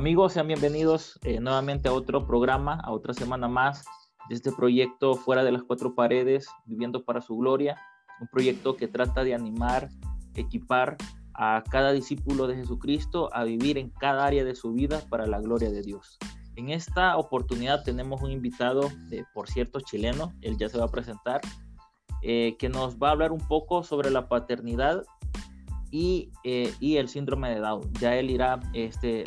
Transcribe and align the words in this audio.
Amigos, 0.00 0.32
sean 0.32 0.46
bienvenidos 0.46 1.20
eh, 1.24 1.40
nuevamente 1.40 1.90
a 1.90 1.92
otro 1.92 2.26
programa, 2.26 2.80
a 2.82 2.90
otra 2.90 3.12
semana 3.12 3.48
más 3.48 3.84
de 4.30 4.34
este 4.34 4.50
proyecto 4.50 5.14
Fuera 5.14 5.44
de 5.44 5.52
las 5.52 5.62
Cuatro 5.62 5.94
Paredes, 5.94 6.48
Viviendo 6.64 7.04
para 7.04 7.20
su 7.20 7.36
Gloria, 7.36 7.76
un 8.18 8.26
proyecto 8.28 8.78
que 8.78 8.88
trata 8.88 9.24
de 9.24 9.34
animar, 9.34 9.90
equipar 10.34 10.96
a 11.34 11.62
cada 11.70 11.92
discípulo 11.92 12.46
de 12.46 12.56
Jesucristo 12.56 13.28
a 13.34 13.44
vivir 13.44 13.76
en 13.76 13.90
cada 13.90 14.24
área 14.24 14.42
de 14.42 14.54
su 14.54 14.72
vida 14.72 15.02
para 15.10 15.26
la 15.26 15.38
gloria 15.38 15.70
de 15.70 15.82
Dios. 15.82 16.16
En 16.56 16.70
esta 16.70 17.18
oportunidad 17.18 17.84
tenemos 17.84 18.22
un 18.22 18.30
invitado, 18.30 18.88
por 19.34 19.50
cierto, 19.50 19.80
chileno, 19.80 20.32
él 20.40 20.56
ya 20.56 20.70
se 20.70 20.78
va 20.78 20.86
a 20.86 20.90
presentar, 20.90 21.42
eh, 22.22 22.56
que 22.58 22.70
nos 22.70 22.96
va 22.96 23.08
a 23.08 23.12
hablar 23.12 23.32
un 23.32 23.46
poco 23.46 23.82
sobre 23.82 24.08
la 24.08 24.30
paternidad 24.30 25.04
y, 25.90 26.32
eh, 26.42 26.72
y, 26.80 26.96
el 26.96 27.10
síndrome 27.10 27.50
de 27.50 27.60
Down. 27.60 27.92
Ya 28.00 28.16
él 28.16 28.30
irá 28.30 28.60
este, 28.72 29.24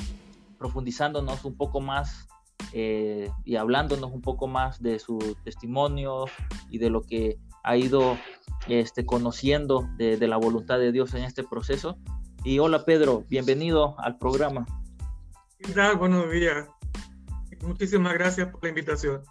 profundizándonos 0.64 1.44
un 1.44 1.58
poco 1.58 1.82
más 1.82 2.30
eh, 2.72 3.30
y 3.44 3.58
hablándonos 3.58 4.14
un 4.14 4.22
poco 4.22 4.48
más 4.48 4.82
de 4.82 4.98
su 4.98 5.36
testimonio 5.44 6.24
y 6.70 6.78
de 6.78 6.90
lo 6.90 7.02
que 7.02 7.38
ha 7.66 7.76
ido 7.76 8.18
este, 8.70 9.06
conociendo 9.06 9.86
de, 9.98 10.16
de 10.16 10.28
la 10.30 10.38
voluntad 10.38 10.80
de 10.80 10.94
Dios 10.94 11.16
en 11.16 11.26
este 11.26 11.44
proceso. 11.44 11.98
Y 12.46 12.60
hola 12.60 12.86
Pedro, 12.86 13.26
bienvenido 13.28 14.00
al 14.00 14.18
programa. 14.18 14.66
¿Qué 15.60 15.74
tal? 15.74 15.98
Buenos 15.98 16.32
días. 16.32 16.66
Muchísimas 17.62 18.14
gracias 18.14 18.48
por 18.48 18.64
la 18.64 18.70
invitación. 18.70 19.22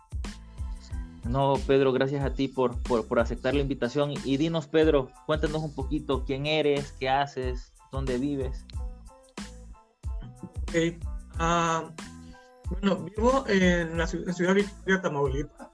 No, 1.24 1.54
Pedro, 1.66 1.94
gracias 1.94 2.22
a 2.26 2.34
ti 2.34 2.48
por, 2.48 2.82
por, 2.82 3.18
aceptar 3.20 3.54
la 3.54 3.62
invitación. 3.62 4.12
Y 4.22 4.36
dinos, 4.36 4.66
Pedro, 4.66 5.08
cuéntanos 5.24 5.62
un 5.62 5.74
poquito 5.74 6.24
quién 6.26 6.44
eres, 6.44 6.92
qué 6.92 7.08
haces, 7.08 7.72
dónde 7.90 8.18
vives. 8.18 8.66
Okay. 10.68 10.98
Ah, 11.38 11.90
bueno, 12.70 13.04
vivo 13.04 13.44
en 13.48 13.98
la 13.98 14.06
ciudad, 14.06 14.34
de 14.34 14.54
Victoria, 14.54 15.02
Tamaulipas. 15.02 15.68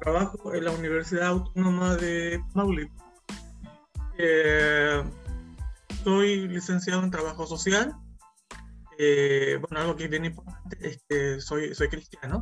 Trabajo 0.00 0.54
en 0.54 0.64
la 0.64 0.72
Universidad 0.72 1.28
Autónoma 1.28 1.96
de 1.96 2.42
Tamaulipas. 2.52 3.06
Eh, 4.18 5.02
soy 6.04 6.48
licenciado 6.48 7.02
en 7.02 7.10
trabajo 7.10 7.46
social 7.46 7.96
eh, 9.02 9.58
bueno, 9.58 9.80
algo 9.80 9.96
que 9.96 10.04
es 10.04 10.10
bien 10.10 10.26
importante 10.26 10.76
es 10.86 11.02
que 11.08 11.40
soy, 11.40 11.74
soy 11.74 11.88
cristiano. 11.88 12.38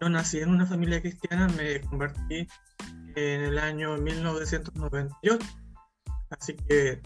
No 0.00 0.08
nací 0.08 0.40
en 0.40 0.48
una 0.48 0.66
familia 0.66 1.00
cristiana, 1.00 1.46
me 1.46 1.80
convertí 1.82 2.48
en 3.14 3.42
el 3.42 3.56
año 3.56 3.96
1998. 3.96 5.46
Así 6.30 6.56
que 6.56 7.00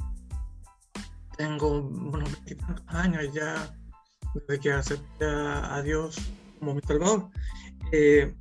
tengo 1.37 1.69
unos 1.69 2.45
20 2.47 2.65
años 2.87 3.31
ya 3.35 3.79
desde 4.35 4.61
que 4.61 4.73
acepté 4.73 5.25
a, 5.25 5.81
Dios 5.83 6.17
como 6.59 6.75
mi 6.75 6.81
salvador. 6.83 7.31
Eh, 7.93 8.35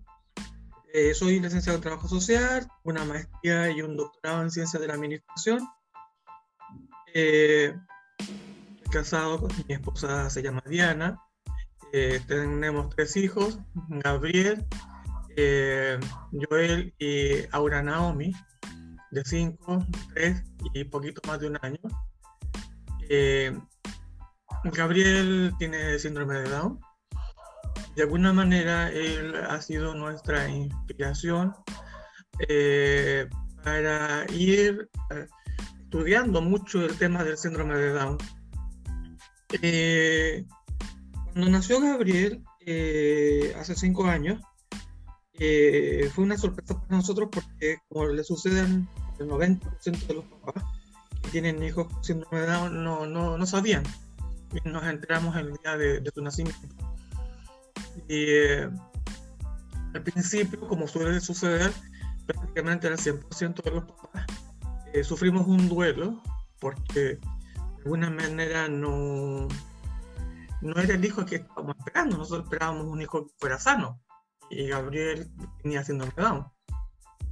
eh, 0.93 1.13
soy 1.13 1.39
licenciado 1.39 1.77
en 1.77 1.83
trabajo 1.83 2.07
social, 2.07 2.67
una 2.83 3.05
maestría 3.05 3.69
y 3.69 3.81
un 3.81 3.95
doctorado 3.95 4.43
en 4.43 4.51
ciencias 4.51 4.81
de 4.81 4.87
la 4.87 4.95
administración. 4.95 5.67
Eh, 7.13 7.75
casado, 8.91 9.47
mi 9.67 9.75
esposa 9.75 10.29
se 10.29 10.41
llama 10.41 10.63
Diana, 10.65 11.19
eh, 11.91 12.21
tenemos 12.27 12.89
tres 12.95 13.17
hijos, 13.17 13.59
Gabriel, 13.87 14.65
eh, 15.35 15.99
Joel 16.31 16.93
y 16.99 17.45
Aura 17.51 17.81
Naomi, 17.81 18.33
de 19.11 19.23
5, 19.25 19.85
3 20.13 20.43
y 20.73 20.83
poquito 20.83 21.21
más 21.27 21.39
de 21.39 21.47
un 21.47 21.57
año. 21.61 21.79
Eh, 24.63 24.71
Gabriel 24.73 25.53
tiene 25.57 25.99
síndrome 25.99 26.39
de 26.39 26.49
Down. 26.49 26.79
De 27.95 28.03
alguna 28.03 28.33
manera, 28.33 28.89
él 28.89 29.35
ha 29.35 29.61
sido 29.61 29.93
nuestra 29.93 30.47
inspiración 30.47 31.53
para 33.63 34.25
ir 34.31 34.89
estudiando 35.83 36.41
mucho 36.41 36.85
el 36.85 36.97
tema 36.97 37.23
del 37.23 37.37
síndrome 37.37 37.75
de 37.75 37.89
Down 37.91 38.17
eh, 39.61 40.45
cuando 41.33 41.49
nació 41.49 41.79
Gabriel, 41.81 42.43
eh, 42.65 43.53
hace 43.57 43.75
cinco 43.75 44.05
años, 44.05 44.41
eh, 45.33 46.09
fue 46.13 46.23
una 46.25 46.37
sorpresa 46.37 46.79
para 46.79 46.97
nosotros 46.97 47.29
porque, 47.31 47.77
como 47.87 48.07
le 48.07 48.23
sucede 48.23 48.61
al 48.61 48.87
90% 49.17 50.07
de 50.07 50.13
los 50.13 50.25
papás 50.25 50.63
que 51.23 51.29
tienen 51.29 51.63
hijos 51.63 51.87
con 51.87 52.03
síndrome 52.03 52.41
de 52.41 52.47
Down, 52.47 52.83
no, 52.83 53.05
no, 53.07 53.37
no 53.37 53.45
sabían. 53.45 53.83
Nos 54.65 54.83
enteramos 54.83 55.35
el 55.35 55.53
día 55.53 55.77
de, 55.77 56.11
su 56.13 56.21
nacimiento. 56.21 56.67
Y 58.07 58.25
al 59.93 60.03
principio, 60.03 60.59
como 60.67 60.87
suele 60.87 61.19
suceder, 61.19 61.71
prácticamente 62.25 62.87
el 62.87 62.97
100% 62.97 63.63
de 63.63 63.71
los 63.71 63.83
papás 63.85 64.25
sufrimos 65.03 65.47
un 65.47 65.69
duelo 65.69 66.21
porque 66.59 66.99
de 66.99 67.19
alguna 67.85 68.09
manera 68.09 68.67
no, 68.67 69.47
no 70.61 70.75
era 70.77 70.95
el 70.95 71.05
hijo 71.05 71.25
que 71.25 71.37
estábamos 71.37 71.75
esperando. 71.77 72.17
Nosotros 72.17 72.45
esperábamos 72.45 72.85
un 72.85 73.01
hijo 73.01 73.25
que 73.27 73.33
fuera 73.37 73.59
sano 73.59 74.01
y 74.49 74.67
Gabriel 74.67 75.31
venía 75.63 75.83
siendo 75.83 76.05
Down. 76.17 76.45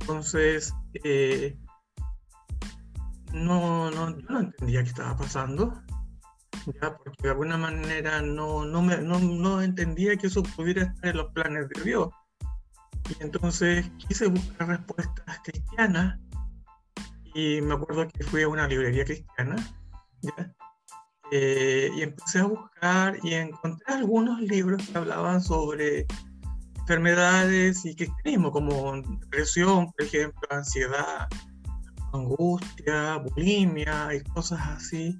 Entonces, 0.02 0.74
eh, 1.04 1.58
no, 3.34 3.92
no, 3.92 4.18
yo 4.18 4.30
no 4.30 4.40
entendía 4.40 4.84
qué 4.84 4.90
estaba 4.90 5.18
pasando, 5.18 5.82
ya, 6.74 6.98
porque 6.98 7.24
de 7.24 7.30
alguna 7.30 7.58
manera 7.58 8.22
no, 8.22 8.66
no, 8.66 8.82
me, 8.82 8.98
no, 8.98 9.20
no 9.20 9.62
entendía 9.62 10.16
que 10.18 10.28
eso 10.28 10.44
pudiera 10.44 10.84
estar 10.84 11.10
en 11.10 11.18
los 11.18 11.32
planes 11.32 11.68
de 11.70 11.84
Dios. 11.84 12.10
Y 13.10 13.24
entonces 13.24 13.90
quise 13.98 14.28
buscar 14.28 14.68
respuestas 14.68 15.40
cristianas 15.44 16.20
y 17.34 17.62
me 17.62 17.76
acuerdo 17.76 18.08
que 18.08 18.24
fui 18.24 18.44
a 18.44 18.48
una 18.48 18.68
librería 18.68 19.06
cristiana 19.06 19.56
eh, 21.32 21.90
y 21.96 22.02
empecé 22.02 22.40
a 22.40 22.46
buscar 22.46 23.18
y 23.24 23.34
encontré 23.34 23.94
algunos 23.94 24.42
libros 24.42 24.88
que 24.88 24.98
hablaban 24.98 25.42
sobre 25.42 26.08
enfermedades 26.80 27.86
y 27.86 27.96
cristianismo, 27.96 28.52
como 28.52 29.02
depresión, 29.02 29.92
por 29.92 30.04
ejemplo, 30.04 30.48
ansiedad, 30.50 31.28
angustia, 32.14 33.18
bulimia 33.18 34.16
y 34.16 34.22
cosas 34.22 34.60
así. 34.68 35.20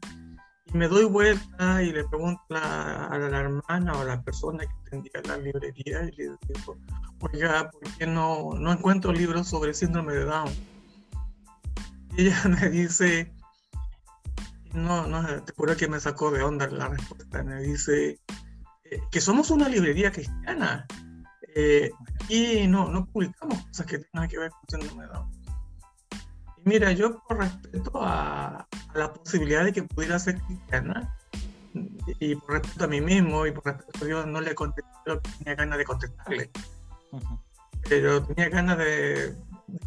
Y 0.74 0.78
me 0.78 0.88
doy 0.88 1.06
vuelta 1.06 1.82
y 1.82 1.92
le 1.92 2.04
pregunto 2.06 2.42
a 2.50 3.18
la, 3.18 3.40
hermana 3.40 3.94
o 3.94 4.02
a 4.02 4.06
la 4.06 4.22
persona 4.22 4.64
que 4.66 4.90
tendría 4.90 5.22
la 5.26 5.38
librería 5.38 6.04
y 6.04 6.12
le 6.16 6.24
digo, 6.24 6.78
oiga, 7.22 7.70
¿por 7.72 7.82
qué 7.98 8.06
no, 8.06 8.54
no 8.54 8.72
encuentro 8.72 9.12
libros 9.14 9.48
sobre 9.48 9.74
síndrome 9.74 10.14
de 10.14 10.26
Down? 10.26 10.52
Y 12.18 12.28
ella 12.28 12.44
me 12.62 12.70
dice, 12.70 13.34
no, 14.74 15.08
no, 15.08 15.44
te 15.44 15.54
juro 15.54 15.76
que 15.76 15.88
me 15.88 16.00
sacó 16.00 16.32
de 16.32 16.44
onda 16.44 16.68
la 16.68 16.90
respuesta. 16.90 17.44
Me 17.44 17.62
dice 17.62 18.20
eh, 18.86 19.00
que 19.12 19.22
somos 19.22 19.50
una 19.52 19.70
librería 19.70 20.12
cristiana 20.12 20.86
eh, 21.56 21.92
y 22.30 22.68
no, 22.68 22.90
no 22.90 23.06
publicamos 23.06 23.64
cosas 23.68 23.86
que 23.86 24.00
tengan 24.00 24.30
que 24.30 24.38
ver 24.38 24.52
con 24.52 24.82
síndrome 24.82 25.08
de 25.08 25.14
Y 25.14 25.37
mira, 26.68 26.92
yo 26.92 27.24
por 27.24 27.38
respeto 27.38 27.92
a, 27.96 28.68
la 28.94 29.14
posibilidad 29.14 29.64
de 29.64 29.74
que 29.74 29.84
pudiera 29.84 30.20
ser 30.20 30.40
cristiana 30.42 31.16
y 32.20 32.36
por 32.36 32.62
respeto 32.62 32.86
a 32.86 32.88
mí 32.88 33.02
mismo 33.02 33.46
y 33.46 33.52
por 33.52 33.66
respeto 33.66 34.04
a 34.04 34.08
Dios, 34.08 34.28
no 34.28 34.42
le 34.42 34.54
contesté 34.54 34.92
lo 35.06 35.22
que 35.22 35.32
tenía 35.40 35.56
ganas 35.56 35.78
de 35.78 35.86
contestarle. 35.86 36.52
Pero 37.88 38.24
tenía 38.24 38.50
ganas 38.50 38.78
de, 38.78 39.36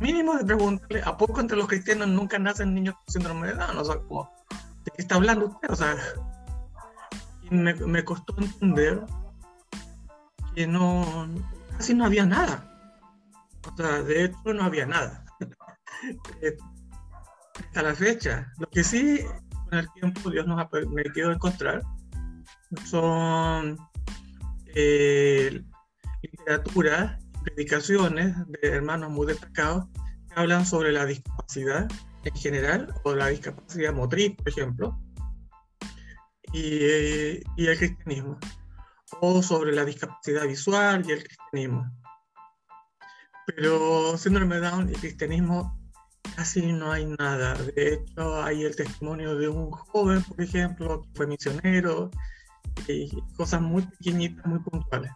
mínimo 0.01 0.35
de 0.37 0.45
preguntarle, 0.45 1.03
¿a 1.05 1.17
poco 1.17 1.41
entre 1.41 1.57
los 1.57 1.69
cristianos 1.69 2.09
nunca 2.09 2.39
nacen 2.39 2.75
niños 2.75 2.95
con 2.95 3.13
síndrome 3.13 3.49
de 3.49 3.55
Down? 3.55 3.77
O 3.77 3.85
sea, 3.85 3.99
como, 3.99 4.31
¿de 4.85 4.91
qué 4.93 5.03
está 5.03 5.17
hablando 5.17 5.47
usted? 5.47 5.71
O 5.71 5.77
sea, 5.77 5.97
me, 7.51 7.75
me 7.75 8.05
costó 8.05 8.35
entender 8.39 9.05
que 10.55 10.67
no, 10.67 11.29
casi 11.77 11.95
no 11.95 12.07
había 12.07 12.25
nada. 12.25 12.67
O 13.71 13.77
sea, 13.77 14.03
de 14.03 14.25
hecho 14.25 14.55
no 14.55 14.65
había 14.65 14.87
nada. 14.87 15.25
Hasta 17.61 17.83
la 17.83 17.95
fecha. 17.95 18.53
Lo 18.59 18.69
que 18.69 18.83
sí, 18.83 19.21
con 19.69 19.79
el 19.79 19.89
tiempo 19.93 20.31
Dios 20.31 20.47
nos 20.47 20.61
ha 20.61 20.69
permitido 20.69 21.33
encontrar 21.33 21.83
son 22.85 23.79
eh, 24.75 25.63
literatura, 26.23 27.19
predicaciones 27.43 28.37
de 28.47 28.69
hermanos 28.69 29.11
muy 29.11 29.27
destacados 29.27 29.87
que 29.93 30.35
hablan 30.37 30.65
sobre 30.65 30.93
la 30.93 31.07
discapacidad 31.07 31.89
en 32.23 32.35
general, 32.35 32.95
o 33.05 33.15
la 33.15 33.29
discapacidad 33.29 33.95
motriz, 33.95 34.37
por 34.37 34.49
ejemplo, 34.49 35.01
y, 36.53 36.85
y, 37.57 37.67
el 37.67 37.79
cristianismo, 37.79 38.39
o 39.21 39.43
sobre 39.43 39.75
la 39.75 39.87
discapacidad 39.87 40.47
visual 40.47 41.03
y 41.09 41.13
el 41.13 41.25
cristianismo. 41.25 41.91
Pero 43.47 44.19
síndrome 44.19 44.59
Down 44.59 44.91
y 44.91 44.93
cristianismo 44.93 45.80
casi 46.41 46.73
no 46.73 46.91
hay 46.91 47.05
nada. 47.19 47.53
De 47.53 47.93
hecho, 47.93 48.43
hay 48.43 48.63
el 48.63 48.75
testimonio 48.75 49.37
de 49.37 49.47
un 49.47 49.71
joven, 49.71 50.23
por 50.23 50.41
ejemplo, 50.41 51.03
que 51.03 51.09
fue 51.13 51.27
misionero 51.27 52.11
y 52.89 53.11
cosas 53.37 53.61
muy 53.61 53.83
pequeñitas, 53.83 54.47
muy 54.47 54.59
puntuales. 54.61 55.13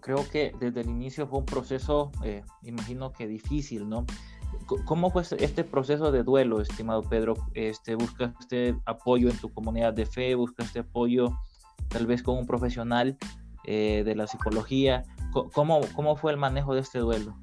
creo 0.00 0.26
que 0.30 0.54
desde 0.58 0.80
el 0.80 0.88
inicio 0.88 1.26
fue 1.26 1.40
un 1.40 1.44
proceso, 1.44 2.10
eh, 2.24 2.42
imagino 2.62 3.12
que 3.12 3.26
difícil, 3.26 3.86
¿no? 3.86 4.06
¿Cómo 4.86 5.10
fue 5.10 5.22
este 5.38 5.64
proceso 5.64 6.10
de 6.10 6.22
duelo, 6.22 6.62
estimado 6.62 7.02
Pedro? 7.02 7.34
Este, 7.52 7.94
¿Buscaste 7.94 8.74
apoyo 8.86 9.28
en 9.28 9.36
tu 9.36 9.52
comunidad 9.52 9.92
de 9.92 10.06
fe? 10.06 10.34
¿Buscaste 10.34 10.78
apoyo 10.78 11.38
tal 11.88 12.06
vez 12.06 12.22
con 12.22 12.38
un 12.38 12.46
profesional 12.46 13.18
eh, 13.64 14.02
de 14.02 14.14
la 14.14 14.26
psicología? 14.26 15.02
¿Cómo, 15.32 15.80
¿Cómo 15.94 16.16
fue 16.16 16.32
el 16.32 16.38
manejo 16.38 16.74
de 16.74 16.80
este 16.80 16.98
duelo? 16.98 17.36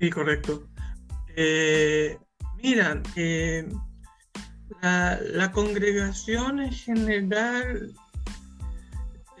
Sí, 0.00 0.10
correcto. 0.10 0.68
Eh, 1.34 2.18
mira, 2.62 3.02
eh, 3.16 3.68
la, 4.80 5.50
congregación 5.52 6.60
en 6.60 6.72
general 6.72 7.92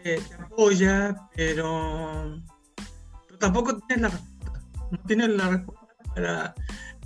te 0.02 0.20
apoya, 0.40 1.28
pero, 1.34 2.42
tampoco 3.38 3.78
tienes 3.86 4.02
la 4.02 4.08
respuesta. 4.08 4.62
No 4.90 4.98
tienes 5.06 5.28
la 5.30 5.48
respuesta 5.48 5.96
para. 6.14 6.54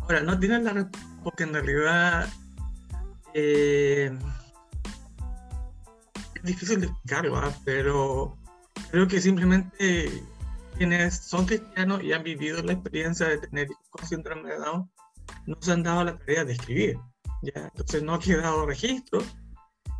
Ahora, 0.00 0.20
no 0.22 0.38
tienes 0.38 0.62
la 0.62 0.72
respuesta 0.72 1.20
porque 1.22 1.43
en 1.44 1.52
realidad 1.52 2.28
eh, 3.34 4.19
es 6.34 6.43
difícil 6.43 6.81
de 6.81 6.87
explicarlo, 6.87 7.37
¿ah? 7.37 7.52
pero 7.64 8.37
creo 8.92 9.08
que 9.08 9.20
simplemente 9.20 10.22
quienes 10.76 11.16
son 11.16 11.46
cristianos 11.46 12.02
y 12.02 12.12
han 12.12 12.22
vivido 12.22 12.62
la 12.62 12.74
experiencia 12.74 13.26
de 13.26 13.38
tener 13.38 13.68
hijos 13.70 14.10
con 14.10 14.22
de 14.44 14.56
Down 14.58 14.90
no 15.46 15.56
se 15.60 15.72
han 15.72 15.82
dado 15.82 16.04
la 16.04 16.18
tarea 16.18 16.44
de 16.44 16.52
escribir. 16.52 16.98
Entonces 17.42 18.02
no 18.02 18.14
ha 18.14 18.20
quedado 18.20 18.66
registro 18.66 19.20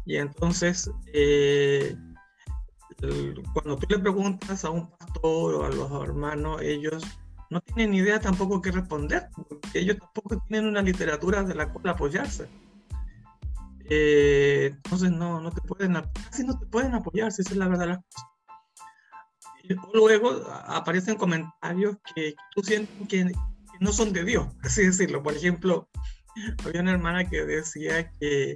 y 0.04 0.16
entonces 0.16 0.90
eh, 1.14 1.96
cuando 3.54 3.76
tú 3.78 3.86
le 3.88 3.98
preguntas 3.98 4.64
a 4.64 4.70
un 4.70 4.88
pastor 4.90 5.54
o 5.54 5.64
a 5.64 5.70
los 5.70 5.90
hermanos, 6.04 6.60
ellos 6.60 7.02
no 7.50 7.60
tienen 7.62 7.94
idea 7.94 8.20
tampoco 8.20 8.60
qué 8.60 8.72
responder, 8.72 9.28
porque 9.34 9.78
ellos 9.78 9.96
tampoco 9.98 10.38
tienen 10.48 10.68
una 10.68 10.82
literatura 10.82 11.42
de 11.42 11.54
la 11.54 11.72
cual 11.72 11.88
apoyarse. 11.88 12.46
Eh, 13.88 14.70
entonces 14.72 15.10
no, 15.10 15.40
no 15.40 15.50
te 15.50 15.60
pueden, 15.62 15.94
casi 16.30 16.44
no 16.44 16.58
te 16.58 16.66
pueden 16.66 16.94
apoyar, 16.94 17.32
si 17.32 17.42
esa 17.42 17.52
es 17.52 17.56
la 17.56 17.68
verdad 17.68 17.88
las 17.88 17.98
cosas. 17.98 18.31
Luego 19.93 20.31
aparecen 20.67 21.17
comentarios 21.17 21.97
que, 22.14 22.35
tú 22.55 22.62
sientes 22.62 23.09
que, 23.09 23.32
no 23.81 23.93
son 23.93 24.12
de 24.12 24.25
Dios, 24.25 24.47
así 24.62 24.85
decirlo. 24.85 25.23
Por 25.23 25.35
ejemplo, 25.35 25.88
había 26.64 26.81
una 26.81 26.93
hermana 26.93 27.29
que 27.29 27.44
decía 27.44 28.11
que 28.19 28.55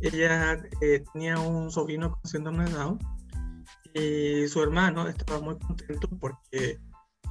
ella 0.00 0.62
eh, 0.80 1.04
tenía 1.12 1.38
un 1.38 1.70
sobrino 1.70 2.12
con 2.12 2.30
síndrome 2.30 2.64
de 2.64 2.70
Down 2.70 2.98
y 3.94 4.46
su 4.48 4.62
hermano 4.62 5.08
estaba 5.08 5.40
muy 5.40 5.58
contento 5.58 6.08
porque 6.20 6.78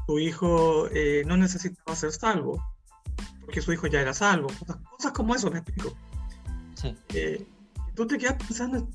su 0.05 0.19
hijo 0.19 0.87
eh, 0.91 1.23
no 1.25 1.37
necesitaba 1.37 1.95
ser 1.95 2.11
salvo, 2.11 2.61
porque 3.41 3.61
su 3.61 3.71
hijo 3.71 3.87
ya 3.87 4.01
era 4.01 4.13
salvo. 4.13 4.49
Cosas, 4.91 5.11
como 5.13 5.35
eso, 5.35 5.49
me 5.51 5.59
explico. 5.59 5.95
Sí. 6.75 6.95
Eh, 7.13 7.47
tú 7.95 8.05
te 8.05 8.17
quedas 8.17 8.35
pensando, 8.35 8.87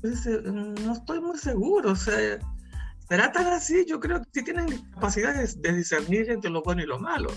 no 0.43 0.93
estoy 0.93 1.19
muy 1.19 1.37
seguro, 1.37 1.91
o 1.91 1.95
sea, 1.95 2.39
¿será 3.13 3.31
tan 3.31 3.45
así? 3.45 3.85
Yo 3.85 3.99
creo 3.99 4.23
que 4.23 4.29
si 4.33 4.43
tienen 4.43 4.89
capacidad 4.89 5.35
de, 5.35 5.71
discernir 5.71 6.31
entre 6.31 6.49
lo 6.49 6.63
bueno 6.63 6.81
y 6.81 6.87
lo 6.87 6.97
malo. 6.97 7.29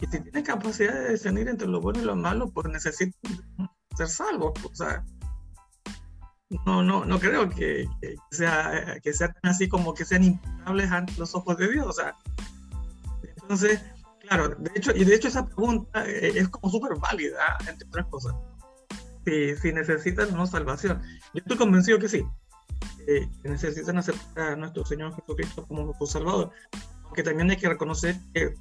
Y 0.00 0.06
si 0.06 0.20
tienen 0.20 0.44
capacidad 0.44 0.94
de 0.94 1.10
discernir 1.10 1.48
entre 1.48 1.66
lo 1.66 1.80
bueno 1.80 2.00
y 2.00 2.04
lo 2.04 2.14
malo, 2.14 2.52
pues 2.52 2.68
necesitan 2.68 3.20
ser 3.96 4.06
salvos. 4.06 4.52
O 4.64 4.72
sea, 4.72 5.04
no, 6.64 6.84
no, 6.84 7.04
no 7.04 7.18
creo 7.18 7.50
que, 7.50 7.88
sea, 8.30 9.00
que 9.02 9.12
sean 9.12 9.34
así 9.42 9.68
como 9.68 9.92
que 9.92 10.04
sean 10.04 10.22
imputables 10.22 10.92
ante 10.92 11.14
los 11.18 11.34
ojos 11.34 11.56
de 11.56 11.68
Dios. 11.68 11.86
O 11.88 11.92
sea, 11.92 12.14
entonces, 13.42 13.82
claro, 14.20 14.50
de 14.50 14.70
hecho, 14.76 14.92
y 14.94 15.04
de 15.04 15.16
hecho 15.16 15.26
esa 15.26 15.44
pregunta 15.46 16.08
eh, 16.08 16.34
es 16.36 16.48
como 16.48 16.70
súper 16.70 16.96
válida, 16.96 17.58
entre 17.68 17.88
otras 17.88 18.06
cosas. 18.06 18.36
Si, 19.26 19.56
si 19.56 19.72
necesitan 19.72 20.32
una 20.32 20.46
salvación. 20.46 21.02
Yo 21.34 21.40
estoy 21.40 21.56
convencido 21.56 21.98
que 21.98 22.08
sí, 22.08 22.24
que 23.08 23.48
necesitan 23.48 23.96
aceptar 23.96 24.52
a 24.52 24.56
nuestro 24.56 24.84
Señor 24.84 25.14
Jesucristo 25.14 25.66
como 25.66 25.94
su 25.94 26.06
Salvador. 26.06 26.50
Aunque 27.04 27.22
también 27.22 27.50
hay 27.50 27.56
que 27.56 27.68
reconocer 27.68 28.16
que 28.34 28.54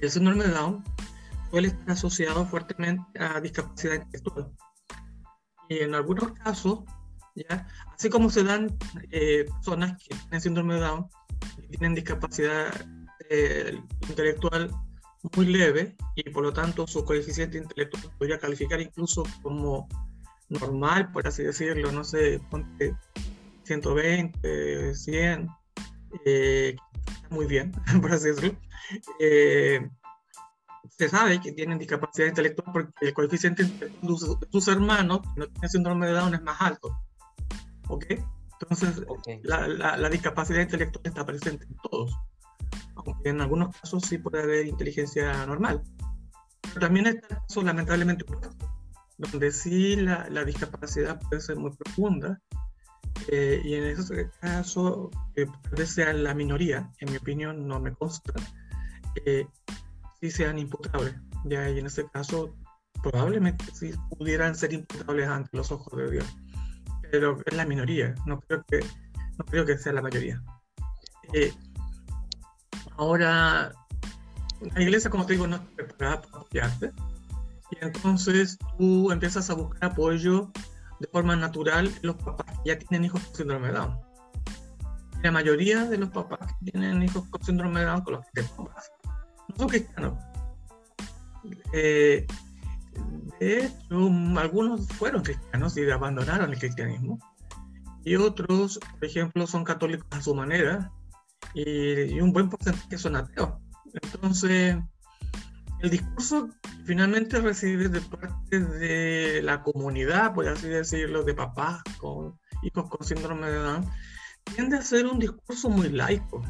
el 0.00 0.10
síndrome 0.10 0.44
de 0.44 0.52
Down 0.52 0.84
suele 1.50 1.68
estar 1.68 1.90
asociado 1.90 2.46
fuertemente 2.46 3.04
a 3.18 3.40
discapacidad 3.40 3.94
intelectual. 3.94 4.52
Y 5.68 5.78
en 5.80 5.94
algunos 5.94 6.32
casos, 6.32 6.84
¿ya? 7.34 7.66
así 7.92 8.08
como 8.08 8.30
se 8.30 8.44
dan 8.44 8.76
eh, 9.10 9.44
personas 9.44 9.98
que 9.98 10.14
tienen 10.14 10.40
síndrome 10.40 10.74
de 10.74 10.80
Down 10.80 11.08
tienen 11.70 11.94
discapacidad 11.94 12.72
eh, 13.28 13.76
intelectual 14.08 14.70
muy 15.36 15.46
leve 15.46 15.96
y 16.14 16.30
por 16.30 16.44
lo 16.44 16.52
tanto 16.52 16.86
su 16.86 17.04
coeficiente 17.04 17.58
intelectual 17.58 18.02
podría 18.18 18.38
calificar 18.38 18.80
incluso 18.80 19.24
como 19.42 19.88
normal, 20.52 21.10
por 21.12 21.26
así 21.26 21.42
decirlo, 21.42 21.92
no 21.92 22.04
sé, 22.04 22.40
ponte 22.50 22.94
120, 23.64 24.94
100, 24.94 25.48
eh, 26.24 26.76
muy 27.30 27.46
bien, 27.46 27.72
por 28.00 28.12
así 28.12 28.28
decirlo. 28.28 28.58
Eh, 29.18 29.88
se 30.88 31.08
sabe 31.08 31.40
que 31.40 31.52
tienen 31.52 31.78
discapacidad 31.78 32.28
intelectual 32.28 32.72
porque 32.72 32.92
el 33.00 33.14
coeficiente 33.14 33.64
de 33.64 33.92
sus 34.50 34.68
hermanos 34.68 35.20
que 35.22 35.40
no 35.40 35.46
tienen 35.48 35.70
síndrome 35.70 36.06
de 36.06 36.12
Down 36.12 36.34
es 36.34 36.42
más 36.42 36.60
alto. 36.60 36.96
¿Ok? 37.88 38.06
Entonces, 38.60 39.02
La, 39.42 39.66
la, 39.66 39.96
la 39.96 40.08
discapacidad 40.08 40.60
intelectual 40.60 41.02
está 41.04 41.26
presente 41.26 41.64
en 41.64 41.76
todos 41.76 42.16
aunque 42.96 43.28
en 43.28 43.40
algunos 43.40 43.76
casos 43.76 44.04
sí 44.04 44.18
puede 44.18 44.42
haber 44.42 44.66
inteligencia 44.66 45.46
normal. 45.46 45.82
Pero 46.60 46.80
también 46.80 47.06
está 47.06 47.26
el 47.34 47.40
caso 47.40 47.62
lamentablemente 47.62 48.24
donde 49.30 49.52
sí 49.52 49.96
la, 49.96 50.28
la, 50.30 50.44
discapacidad 50.44 51.20
puede 51.20 51.40
ser 51.40 51.56
muy 51.56 51.70
profunda, 51.72 52.40
eh, 53.28 53.60
y 53.64 53.74
en 53.74 53.84
ese 53.84 54.30
caso, 54.40 55.10
que 55.34 55.46
puede 55.46 55.86
ser 55.86 56.14
la 56.16 56.34
minoría, 56.34 56.90
en 56.98 57.12
mi 57.12 57.18
opinión 57.18 57.66
no 57.66 57.80
me 57.80 57.92
consta, 57.92 58.32
eh, 59.24 59.46
sí 60.20 60.30
sean 60.30 60.58
imputables. 60.58 61.14
Ya, 61.44 61.68
y 61.68 61.78
en 61.78 61.86
ese 61.86 62.08
caso, 62.08 62.54
probablemente 63.02 63.64
sí 63.72 63.92
pudieran 64.16 64.54
ser 64.54 64.72
imputables 64.72 65.28
ante 65.28 65.56
los 65.56 65.72
ojos 65.72 65.98
de 65.98 66.10
Dios. 66.10 66.26
Pero 67.10 67.38
es 67.44 67.56
la 67.56 67.66
minoría, 67.66 68.14
no 68.26 68.40
creo 68.40 68.64
que, 68.68 68.80
no 69.38 69.44
creo 69.44 69.66
que 69.66 69.78
sea 69.78 69.92
la 69.92 70.02
mayoría. 70.02 70.42
Eh, 71.32 71.52
Ahora, 72.96 73.72
la 74.60 74.82
iglesia, 74.82 75.10
como 75.10 75.26
te 75.26 75.32
digo, 75.32 75.46
no 75.46 75.56
está 75.56 75.74
preparada 75.74 76.22
para 76.22 76.38
apoyarte. 76.38 76.92
Y 77.72 77.84
entonces 77.84 78.58
tú 78.78 79.10
empiezas 79.10 79.48
a 79.50 79.54
buscar 79.54 79.90
apoyo 79.90 80.52
de 81.00 81.08
forma 81.08 81.34
natural 81.34 81.92
los 82.02 82.16
papás 82.16 82.58
que 82.62 82.70
ya 82.70 82.78
tienen 82.78 83.06
hijos 83.06 83.20
con 83.22 83.34
síndrome 83.34 83.68
de 83.68 83.74
Down. 83.74 83.98
la 85.22 85.30
mayoría 85.30 85.84
de 85.86 85.98
los 85.98 86.10
papás 86.10 86.54
que 86.60 86.72
tienen 86.72 87.02
hijos 87.02 87.26
con 87.28 87.42
síndrome 87.42 87.80
de 87.80 87.86
Down 87.86 88.02
con 88.02 88.14
los 88.14 88.24
que 88.26 88.42
te 88.42 88.48
tomas 88.48 88.90
no 89.48 89.56
son 89.56 89.68
cristianos. 89.68 90.18
Eh, 91.72 92.26
de 93.40 93.64
hecho, 93.64 94.10
algunos 94.38 94.86
fueron 94.88 95.22
cristianos 95.22 95.76
y 95.76 95.90
abandonaron 95.90 96.52
el 96.52 96.58
cristianismo. 96.58 97.18
Y 98.04 98.16
otros, 98.16 98.78
por 98.78 99.04
ejemplo, 99.04 99.46
son 99.46 99.64
católicos 99.64 100.06
a 100.10 100.22
su 100.22 100.34
manera 100.34 100.92
y, 101.54 102.20
un 102.20 102.32
buen 102.32 102.48
porcentaje 102.48 102.98
son 102.98 103.16
ateos. 103.16 103.54
Entonces, 103.94 104.76
el 105.82 105.90
discurso 105.90 106.48
finalmente 106.84 107.40
recibe 107.40 107.88
de 107.88 108.00
parte 108.00 108.60
de 108.60 109.42
la 109.42 109.62
comunidad, 109.62 110.34
por 110.34 110.48
así 110.48 110.68
decirlo, 110.68 111.24
de 111.24 111.34
papás 111.34 111.82
con 111.98 112.38
hijos 112.62 112.88
con 112.88 113.06
síndrome 113.06 113.48
de 113.48 113.58
Down, 113.58 113.90
tiende 114.54 114.76
a 114.76 114.82
ser 114.82 115.06
un 115.06 115.18
discurso 115.18 115.68
muy 115.68 115.88
laico. 115.88 116.42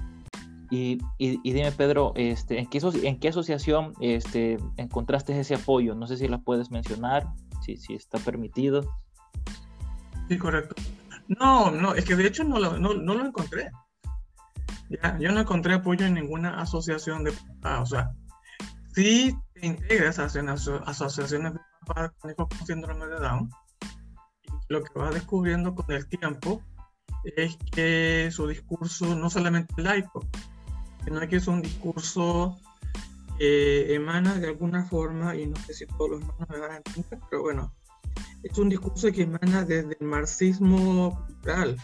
Y, 0.70 0.98
y, 1.18 1.52
dime, 1.52 1.72
Pedro, 1.72 2.12
este, 2.14 2.58
¿en, 2.58 2.66
qué, 2.66 2.80
¿en 3.02 3.18
qué 3.18 3.28
asociación 3.28 3.94
este, 4.00 4.58
encontraste 4.78 5.38
ese 5.38 5.54
apoyo? 5.54 5.94
No 5.94 6.06
sé 6.06 6.16
si 6.16 6.28
la 6.28 6.38
puedes 6.38 6.70
mencionar, 6.70 7.26
si, 7.62 7.76
si 7.76 7.94
está 7.94 8.18
permitido. 8.18 8.82
Sí, 10.28 10.38
correcto. 10.38 10.74
No, 11.28 11.70
no, 11.70 11.94
es 11.94 12.04
que 12.06 12.16
de 12.16 12.26
hecho 12.26 12.44
no 12.44 12.58
lo, 12.58 12.78
no, 12.78 12.94
no 12.94 13.14
lo 13.14 13.26
encontré 13.26 13.70
yo 15.18 15.32
no 15.32 15.40
encontré 15.40 15.74
apoyo 15.74 16.06
en 16.06 16.14
ninguna 16.14 16.60
asociación 16.60 17.24
de 17.24 17.32
papás. 17.32 17.80
O 17.80 17.86
sea, 17.86 18.10
si 18.94 19.37
te 19.54 19.66
integras 19.66 20.18
a 20.18 20.25
asociaciones 20.25 21.54
de 21.54 21.61
papás 21.87 22.12
con 22.20 22.66
síndrome 22.66 23.06
de 23.06 23.20
Down, 23.20 23.50
lo 24.68 24.82
que 24.82 24.99
vas 24.99 25.14
descubriendo 25.14 25.75
con 25.75 25.90
el 25.90 26.06
tiempo 26.08 26.62
es 27.37 27.56
que 27.70 28.30
su 28.32 28.46
discurso 28.46 29.14
no 29.14 29.30
solamente 29.30 29.75
es 29.76 29.84
laico, 29.84 30.26
sino 31.04 31.20
que 31.28 31.37
es 31.37 31.46
un 31.46 31.62
discurso 31.62 32.58
que 33.38 33.94
emana 33.94 34.34
de 34.34 34.49
alguna 34.49 34.84
forma, 34.84 35.34
y 35.37 35.46
no 35.46 35.56
sé 35.56 35.75
si 35.75 35.87
todos 35.87 36.11
los 36.11 36.20
hermanos 36.20 36.49
me 36.49 36.58
van 36.58 36.70
a 36.72 36.76
entender, 36.76 37.18
pero 37.30 37.42
bueno, 37.42 37.75
es 38.42 38.58
un 38.58 38.68
discurso 38.68 39.11
que 39.12 39.22
emana 39.22 39.64
desde 39.64 39.96
el 39.99 40.06
marxismo 40.06 41.25
cultural. 41.26 41.76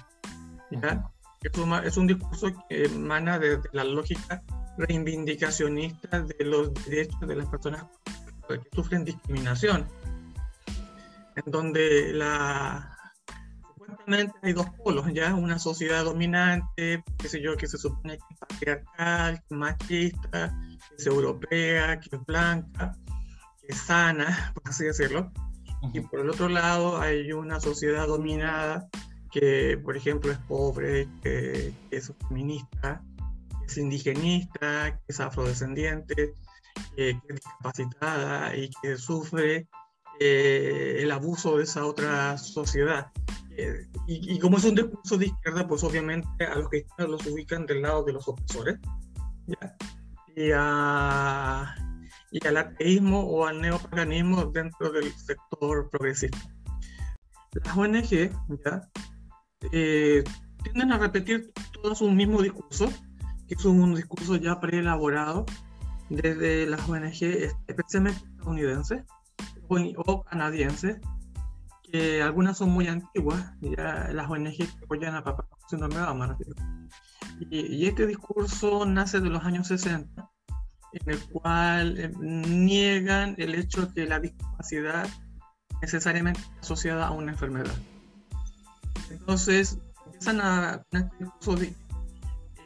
Es, 1.40 1.96
un, 1.96 2.06
discurso 2.06 2.48
que 2.68 2.84
emana 2.84 3.38
desde 3.38 3.68
la 3.72 3.84
lógica 3.84 4.42
reivindicacionista 4.78 6.22
de 6.22 6.44
los 6.44 6.72
derechos 6.86 7.20
de 7.20 7.36
las 7.36 7.48
personas 7.48 7.84
que 8.48 8.60
sufren 8.72 9.04
discriminación, 9.04 9.86
en 11.36 11.50
donde 11.50 12.12
la, 12.14 12.96
supuestamente 13.74 14.34
hay 14.42 14.52
dos 14.52 14.70
polos, 14.82 15.06
ya 15.12 15.34
una 15.34 15.58
sociedad 15.58 16.04
dominante, 16.04 17.04
qué 17.18 17.28
sé 17.28 17.42
yo, 17.42 17.56
que 17.56 17.66
se 17.66 17.76
supone 17.76 18.18
que 18.18 18.24
es 18.34 18.38
patriarcal, 18.38 19.38
que 19.40 19.44
es 19.50 19.58
machista, 19.58 20.58
que 20.88 20.94
es 20.96 21.06
europea, 21.06 22.00
que 22.00 22.16
es 22.16 22.24
blanca, 22.24 22.96
que 23.60 23.66
es 23.68 23.78
sana, 23.78 24.52
por 24.54 24.70
así 24.70 24.84
decirlo, 24.84 25.30
y 25.92 26.00
por 26.00 26.20
el 26.20 26.30
otro 26.30 26.48
lado 26.48 27.00
hay 27.00 27.32
una 27.32 27.60
sociedad 27.60 28.06
dominada 28.06 28.88
que, 29.30 29.78
por 29.82 29.96
ejemplo, 29.96 30.32
es 30.32 30.38
pobre, 30.38 31.08
que, 31.22 31.72
es 31.90 32.12
feminista, 32.28 33.02
es 33.68 33.78
indigenista, 33.78 34.98
que 34.98 35.04
es 35.08 35.20
afrodescendiente, 35.20 36.34
que, 36.96 37.10
es 37.10 37.16
discapacitada 37.28 38.56
y 38.56 38.70
que 38.82 38.96
sufre 38.96 39.68
eh, 40.20 40.96
el 41.00 41.10
abuso 41.10 41.58
de 41.58 41.64
esa 41.64 41.86
otra 41.86 42.36
sociedad. 42.38 43.12
Eh, 43.56 43.86
y, 44.06 44.38
como 44.38 44.58
es 44.58 44.64
un 44.64 44.74
discurso 44.74 45.18
de 45.18 45.26
izquierda, 45.26 45.66
pues 45.66 45.82
obviamente 45.82 46.44
a 46.44 46.54
los 46.54 46.68
que 46.70 46.86
los 46.98 47.26
ubican 47.26 47.66
del 47.66 47.82
lado 47.82 48.04
de 48.04 48.12
los 48.12 48.26
opresores. 48.28 48.78
Y 50.36 50.52
a 50.54 51.74
y 52.30 52.46
al 52.46 52.56
ateísmo 52.56 53.20
o 53.20 53.46
al 53.46 53.60
neopaganismo 53.60 54.46
dentro 54.46 54.90
del 54.90 55.12
sector 55.12 55.88
progresista. 55.90 56.38
Las 57.52 57.76
ONG 57.76 58.30
¿ya? 58.64 58.88
Eh, 59.72 60.22
tienden 60.62 60.92
a 60.92 60.98
repetir 60.98 61.52
todos 61.72 62.00
un 62.00 62.16
mismo 62.16 62.42
discurso, 62.42 62.92
que 63.48 63.54
es 63.54 63.64
un 63.64 63.94
discurso 63.94 64.36
ya 64.36 64.60
preelaborado 64.60 65.46
desde 66.10 66.66
las 66.66 66.88
ONG, 66.88 67.50
especialmente 67.66 68.20
estadounidenses 68.24 69.04
o, 69.68 70.22
canadienses, 70.24 70.98
que 71.82 72.22
algunas 72.22 72.58
son 72.58 72.70
muy 72.70 72.86
antiguas, 72.86 73.52
ya 73.60 74.08
las 74.12 74.30
ONG 74.30 74.56
que 74.56 74.84
apoyan 74.84 75.14
a 75.14 75.24
papá 75.24 75.46
síndrome 75.68 75.96
de 75.96 76.36
Y, 77.50 77.76
y 77.76 77.86
este 77.86 78.06
discurso 78.06 78.86
nace 78.86 79.20
de 79.20 79.28
los 79.28 79.44
años 79.44 79.66
60 79.68 80.30
en 80.92 81.10
el 81.10 81.20
cual 81.28 81.98
eh, 81.98 82.12
niegan 82.18 83.34
el 83.38 83.54
hecho 83.54 83.86
de 83.86 83.94
que 83.94 84.06
la 84.06 84.20
discapacidad 84.20 85.08
necesariamente 85.82 86.40
asociada 86.60 87.08
a 87.08 87.10
una 87.10 87.32
enfermedad. 87.32 87.74
Entonces, 89.10 89.78
empiezan 90.06 90.40
a 90.40 90.82
este 90.92 91.24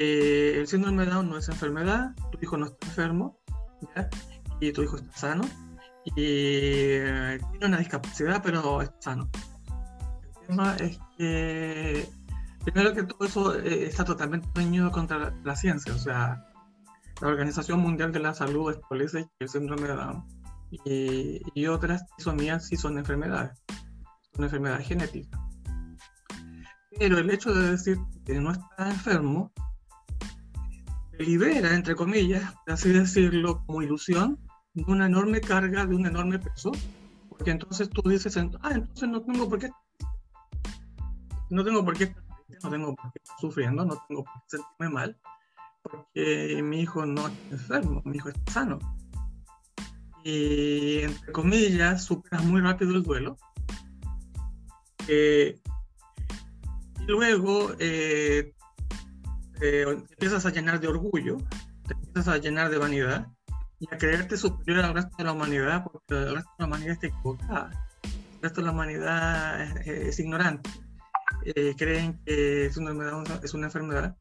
eh, 0.02 0.58
el 0.58 0.66
síndrome 0.66 1.04
de 1.04 1.12
Down 1.12 1.30
no 1.30 1.38
es 1.38 1.48
enfermedad, 1.48 2.14
tu 2.32 2.38
hijo 2.42 2.56
no 2.56 2.66
está 2.66 2.86
enfermo, 2.88 3.38
y 4.60 4.72
tu 4.72 4.82
hijo 4.82 4.96
está 4.96 5.16
sano, 5.16 5.44
y 6.04 6.12
eh, 6.16 7.38
tiene 7.52 7.66
una 7.66 7.78
discapacidad, 7.78 8.42
pero 8.42 8.82
está 8.82 9.00
sano. 9.00 9.30
El 10.40 10.46
tema 10.48 10.76
es 10.76 10.98
que, 11.16 12.08
primero 12.64 12.92
que 12.94 13.04
todo 13.04 13.24
eso 13.24 13.54
está 13.58 14.04
totalmente 14.04 14.48
dañado 14.54 14.90
contra 14.90 15.32
la 15.44 15.54
ciencia, 15.54 15.94
o 15.94 15.98
sea, 15.98 16.44
la 17.20 17.28
Organización 17.28 17.78
Mundial 17.80 18.10
de 18.10 18.18
la 18.18 18.34
Salud 18.34 18.72
establece 18.72 19.28
que 19.38 19.44
el 19.44 19.48
síndrome 19.48 19.86
de 19.86 19.94
Down 19.94 20.24
y, 20.84 21.66
otras 21.66 22.06
trisomías 22.08 22.66
sí 22.66 22.76
son 22.76 22.98
enfermedades, 22.98 23.62
son 24.34 24.44
enfermedades 24.44 24.88
genéticas. 24.88 25.40
Pero 26.98 27.18
el 27.18 27.30
hecho 27.30 27.54
de 27.54 27.70
decir 27.70 27.98
que 28.24 28.40
no 28.40 28.50
está 28.50 28.90
enfermo 28.90 29.52
libera, 31.22 31.74
entre 31.74 31.94
comillas, 31.94 32.54
así 32.66 32.90
decirlo, 32.90 33.64
como 33.66 33.82
ilusión, 33.82 34.38
de 34.74 34.84
una 34.86 35.06
enorme 35.06 35.40
carga, 35.40 35.86
de 35.86 35.94
un 35.94 36.06
enorme 36.06 36.38
peso, 36.38 36.72
porque 37.28 37.50
entonces 37.50 37.90
tú 37.90 38.02
dices, 38.08 38.36
ah, 38.36 38.70
entonces 38.72 39.08
no 39.08 39.22
tengo 39.22 39.48
por 39.48 39.58
qué, 39.58 39.70
no 41.50 41.64
tengo 41.64 41.84
por 41.84 41.96
qué, 41.96 42.14
no 42.62 42.70
tengo 42.70 42.94
por 42.94 43.12
qué 43.12 43.18
estar 43.22 43.36
sufriendo, 43.38 43.84
no 43.84 44.02
tengo 44.08 44.24
por 44.24 44.32
qué 44.34 44.56
sentirme 44.56 44.94
mal, 44.94 45.18
porque 45.82 46.60
mi 46.62 46.80
hijo 46.80 47.04
no 47.04 47.28
está 47.28 47.54
enfermo, 47.54 48.02
mi 48.04 48.16
hijo 48.16 48.28
está 48.28 48.52
sano. 48.52 48.78
Y 50.24 51.00
entre 51.00 51.32
comillas, 51.32 52.04
superas 52.04 52.44
muy 52.44 52.60
rápido 52.60 52.92
el 52.92 53.02
duelo. 53.02 53.36
Eh, 55.08 55.60
y 57.00 57.04
luego 57.06 57.72
eh, 57.80 58.54
te 59.62 59.82
empiezas 59.82 60.44
a 60.44 60.50
llenar 60.50 60.80
de 60.80 60.88
orgullo, 60.88 61.36
te 61.86 61.94
empiezas 61.94 62.28
a 62.28 62.38
llenar 62.38 62.68
de 62.68 62.78
vanidad 62.78 63.28
y 63.78 63.86
a 63.94 63.96
creerte 63.96 64.36
superior 64.36 64.84
al 64.84 64.94
resto 64.94 65.16
de 65.18 65.24
la 65.24 65.32
humanidad, 65.32 65.84
porque 65.84 66.14
el 66.14 66.34
resto 66.34 66.50
de 66.58 66.62
la 66.62 66.66
humanidad 66.66 66.92
está 66.92 67.06
equivocada. 67.06 67.88
El 68.02 68.42
resto 68.42 68.60
de 68.60 68.66
la 68.66 68.72
humanidad 68.72 69.86
es, 69.86 70.18
ignorante. 70.18 70.68
Eh, 71.44 71.74
creen 71.76 72.20
que 72.24 72.66
es 72.66 72.76
una, 72.76 72.92
es 73.42 73.54
una 73.54 73.66
enfermedad 73.66 74.16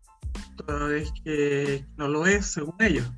toda 0.58 0.86
vez 0.88 1.12
que 1.24 1.86
no 1.98 2.08
lo 2.08 2.28
es 2.28 2.46
según 2.46 2.76
ellos. 2.80 3.12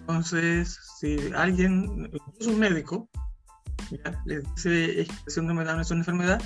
Entonces, 0.00 0.78
si 1.00 1.32
alguien, 1.34 2.10
incluso 2.12 2.50
un 2.50 2.58
médico, 2.58 3.08
le 4.24 4.40
dice 4.40 4.68
que 4.68 5.00
el 5.00 5.08
síndrome 5.26 5.64
de 5.64 5.70
Down 5.70 5.80
es 5.80 5.90
una 5.90 6.00
enfermedad, 6.00 6.42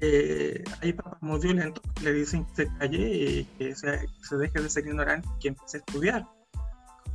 eh, 0.00 0.64
hay 0.80 0.92
papás 0.92 1.20
muy 1.20 1.40
violentos 1.40 1.82
que 1.94 2.04
le 2.04 2.12
dicen 2.12 2.44
que 2.46 2.54
se 2.54 2.74
calle 2.78 2.98
y 2.98 3.44
que 3.58 3.74
se, 3.74 4.36
deje 4.36 4.60
de 4.60 4.70
ser 4.70 4.86
ignorante 4.86 5.28
y 5.36 5.38
que 5.40 5.48
empiece 5.48 5.78
a 5.78 5.80
estudiar. 5.80 6.28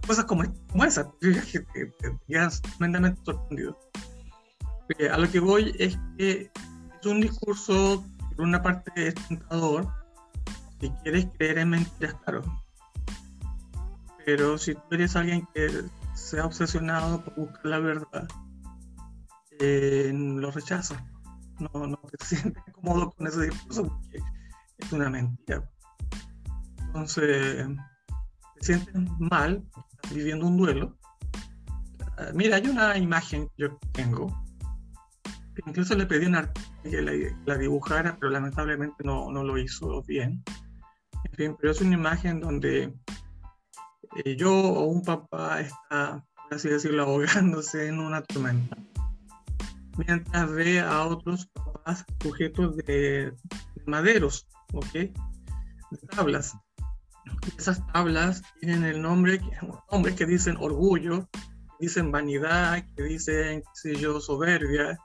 Cosas 0.06 0.26
como, 0.26 0.44
como 0.70 0.84
esa, 0.84 1.10
que 1.22 1.60
te 1.62 2.18
quedas 2.28 2.62
tremendamente 2.62 3.22
sorprendido. 3.24 3.80
Eh, 4.98 5.10
a 5.10 5.18
lo 5.18 5.30
que 5.32 5.40
voy 5.40 5.74
es 5.80 5.98
que 6.18 6.52
es 7.00 7.06
un 7.06 7.22
discurso, 7.22 8.04
por 8.36 8.46
una 8.46 8.62
parte, 8.62 8.92
es 8.96 9.16
tentador, 9.28 9.88
si 10.80 10.90
quieres 11.04 11.28
creer 11.38 11.60
en 11.60 11.70
mentiras, 11.70 12.16
claro. 12.26 12.44
Pero 14.26 14.58
si 14.58 14.76
tú 14.76 14.82
eres 14.92 15.16
alguien 15.16 15.48
que 15.54 15.86
se 16.14 16.40
ha 16.40 16.46
obsesionado 16.46 17.24
por 17.24 17.36
buscar 17.36 17.66
la 17.66 17.80
verdad, 17.80 18.28
eh, 19.60 20.12
lo 20.14 20.52
rechazas. 20.52 21.02
No, 21.74 21.88
no 21.88 21.98
te 21.98 22.26
sientes 22.26 22.64
cómodo 22.74 23.12
con 23.12 23.28
ese 23.28 23.50
discurso 23.50 23.88
porque 23.88 24.20
es 24.78 24.92
una 24.92 25.10
mentira. 25.10 25.70
Entonces, 26.88 27.68
te 28.56 28.66
sientes 28.66 28.94
mal, 29.20 29.64
viviendo 30.14 30.48
un 30.48 30.58
duelo. 30.58 30.98
Ah, 32.18 32.32
mira, 32.34 32.58
hay 32.58 32.68
una 32.68 32.98
imagen 32.98 33.48
que 33.50 33.64
yo 33.64 33.80
tengo, 33.92 34.28
incluso 35.66 35.96
le 35.96 36.06
pedí 36.06 36.26
a 36.26 36.30
un 36.30 36.36
artista 36.36 36.82
que 36.84 37.02
la, 37.02 37.12
la, 37.46 37.58
dibujara, 37.58 38.18
pero 38.20 38.32
lamentablemente 38.32 39.04
no, 39.04 39.32
no 39.32 39.44
lo 39.44 39.58
hizo 39.58 40.04
bien 40.04 40.44
pero 41.36 41.72
es 41.72 41.82
una 41.82 41.96
imagen 41.96 42.40
donde 42.40 42.94
eh, 44.24 44.36
yo 44.36 44.54
o 44.54 44.86
un 44.86 45.02
papá 45.04 45.62
está, 45.62 46.24
por 46.36 46.54
así 46.54 46.70
decirlo, 46.70 47.04
ahogándose 47.04 47.88
en 47.88 48.00
una 48.00 48.22
tormenta, 48.22 48.78
mientras 49.98 50.52
ve 50.52 50.80
a 50.80 51.04
otros 51.06 51.48
papás 51.48 52.06
sujetos 52.22 52.78
de, 52.78 53.34
maderos, 53.86 54.48
¿ok? 54.74 54.94
De 54.94 56.08
tablas. 56.10 56.56
Esas 57.58 57.86
tablas 57.88 58.42
tienen 58.60 58.84
el 58.84 59.02
nombre, 59.02 59.40
nombres 59.92 60.16
que 60.16 60.26
dicen 60.26 60.58
orgullo, 60.60 61.30
que 61.32 61.88
dicen 61.88 62.12
vanidad, 62.12 62.86
que 62.96 63.04
dicen, 63.04 63.62
qué 63.62 63.70
sé 63.74 63.96
yo, 63.96 64.20
soberbia, 64.20 64.98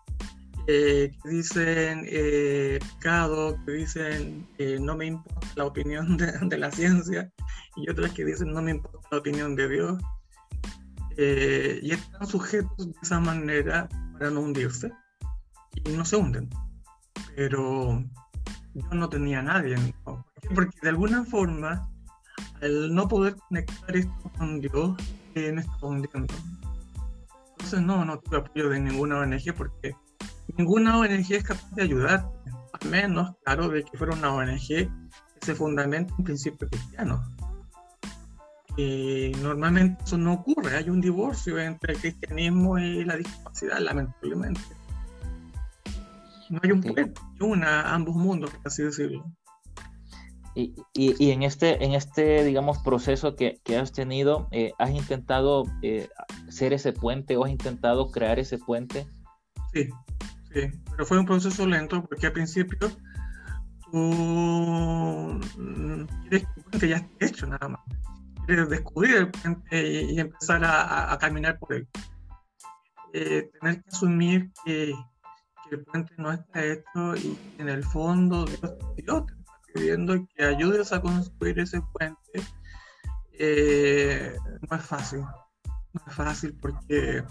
eh, 0.67 1.13
que 1.23 1.29
dicen 1.31 2.05
eh, 2.07 2.79
pecado, 2.95 3.59
que 3.65 3.73
dicen 3.73 4.47
eh, 4.59 4.79
no 4.79 4.97
me 4.97 5.07
importa 5.07 5.49
la 5.57 5.65
opinión 5.65 6.17
de, 6.17 6.59
la 6.59 6.71
ciencia, 6.71 7.33
y 7.77 7.89
otras 7.89 8.13
que 8.13 8.25
dicen 8.25 8.53
no 8.53 8.61
me 8.61 8.73
importa 8.73 9.09
la 9.11 9.19
opinión 9.19 9.57
de 9.57 9.69
Dios. 9.69 10.03
y 11.17 11.91
están 11.91 12.27
sujetos 12.27 12.87
de 12.87 12.95
esa 13.03 13.19
manera 13.19 13.89
para 14.19 14.31
no 14.31 14.41
hundirse, 14.41 14.93
y 15.85 15.91
no 15.93 16.05
se 16.05 16.17
hunden. 16.17 16.49
Pero 17.37 18.03
yo 18.75 18.89
no 18.93 19.09
tenía 19.09 19.43
nadie, 19.43 19.77
porque 20.55 20.77
de 20.83 20.89
alguna 20.89 21.25
forma, 21.25 21.89
al 22.61 22.95
no 22.95 23.07
poder 23.07 23.37
conectar 23.49 23.97
esto 23.97 24.33
con 24.37 24.61
Dios, 24.61 24.97
me 25.35 25.61
estaba 25.61 25.89
hundiendo. 25.89 26.35
Entonces 27.53 27.81
no, 27.83 28.05
no 28.05 28.19
tuve 28.19 28.39
apoyo 28.39 28.69
de 28.69 28.81
ninguna 28.81 29.19
ONG 29.19 29.55
porque 29.57 29.95
ninguna 30.57 30.99
ONG 30.99 31.33
es 31.33 31.45
capaz 31.45 31.71
de 31.75 31.83
ayudar, 31.83 32.29
al 32.81 32.91
menos, 32.91 33.33
claro, 33.45 33.69
de 33.69 33.85
que 33.85 33.99
fuera 33.99 34.15
una 34.15 34.35
ONG 34.35 34.67
que 34.67 34.91
se 35.41 35.55
fundamenta 35.55 36.15
en 36.19 36.25
principios 36.25 36.71
cristianos. 36.71 37.21
Y 38.79 39.33
normalmente 39.43 40.03
eso 40.05 40.17
no 40.17 40.33
ocurre, 40.35 40.77
hay 40.77 40.89
un 40.89 41.01
divorcio 41.01 41.59
entre 41.59 41.95
el 41.95 41.99
cristianismo 41.99 42.79
y 42.79 43.05
la 43.05 43.17
discapacidad, 43.17 43.81
lamentablemente. 43.81 44.61
No 46.49 46.61
hay 46.63 46.71
un 46.71 46.81
puente, 46.81 47.21
una, 47.41 47.93
ambos 47.93 48.15
mundos, 48.15 48.53
por 48.53 48.69
así 48.69 48.85
decirlo. 48.85 49.25
Y, 50.55 50.77
y, 50.95 51.33
en, 51.33 51.43
este, 51.43 51.85
en 51.85 51.95
este, 51.95 52.45
digamos, 52.45 52.79
proceso 52.79 53.35
que, 53.35 53.61
que 53.65 53.77
has 53.77 53.91
tenido, 53.91 54.47
eh, 54.53 54.71
¿has 54.79 54.91
intentado 54.91 55.65
eh, 55.83 56.09
ser 56.49 56.73
ese 56.73 56.93
puente 56.93 57.37
o 57.37 57.45
has 57.45 57.51
intentado 57.51 58.13
crear 58.13 58.39
ese 58.39 58.59
puente? 58.59 59.09
Sí, 59.73 59.89
sí, 60.55 60.71
pero 60.93 61.05
fue 61.05 61.19
un 61.19 61.27
proceso 61.27 61.67
lento 61.67 62.05
porque 62.05 62.29
al 62.29 62.33
principio 62.33 62.79
tú 63.91 63.97
mm, 63.97 65.41
quieres 66.29 66.47
que 66.79 66.89
ya 66.89 66.99
esté 66.99 67.27
hecho 67.27 67.49
nada 67.49 67.71
más. 67.71 67.81
Descubrir 68.49 69.17
el 69.17 69.31
puente 69.31 70.03
y, 70.05 70.19
empezar 70.19 70.63
a, 70.65 71.17
caminar 71.21 71.59
por 71.59 71.75
él. 71.75 71.89
Eh, 73.13 73.51
tener 73.61 73.83
que 73.83 73.89
asumir 73.91 74.51
que, 74.65 74.95
el 75.71 75.85
puente 75.85 76.15
no 76.17 76.33
está 76.33 76.65
hecho 76.65 77.15
y 77.15 77.39
en 77.59 77.69
el 77.69 77.85
fondo 77.85 78.47
Dios, 78.47 78.73
Dios 78.97 79.25
pidiendo 79.75 80.27
que 80.35 80.45
ayudes 80.45 80.95
a 80.95 81.03
construir 81.03 81.59
ese 81.59 81.83
puente, 81.93 82.43
eh, 83.39 84.35
no 84.71 84.77
es 84.79 84.83
fácil. 84.83 85.21
No 85.21 86.03
es 86.07 86.15
fácil 86.15 86.57
porque 86.59 87.23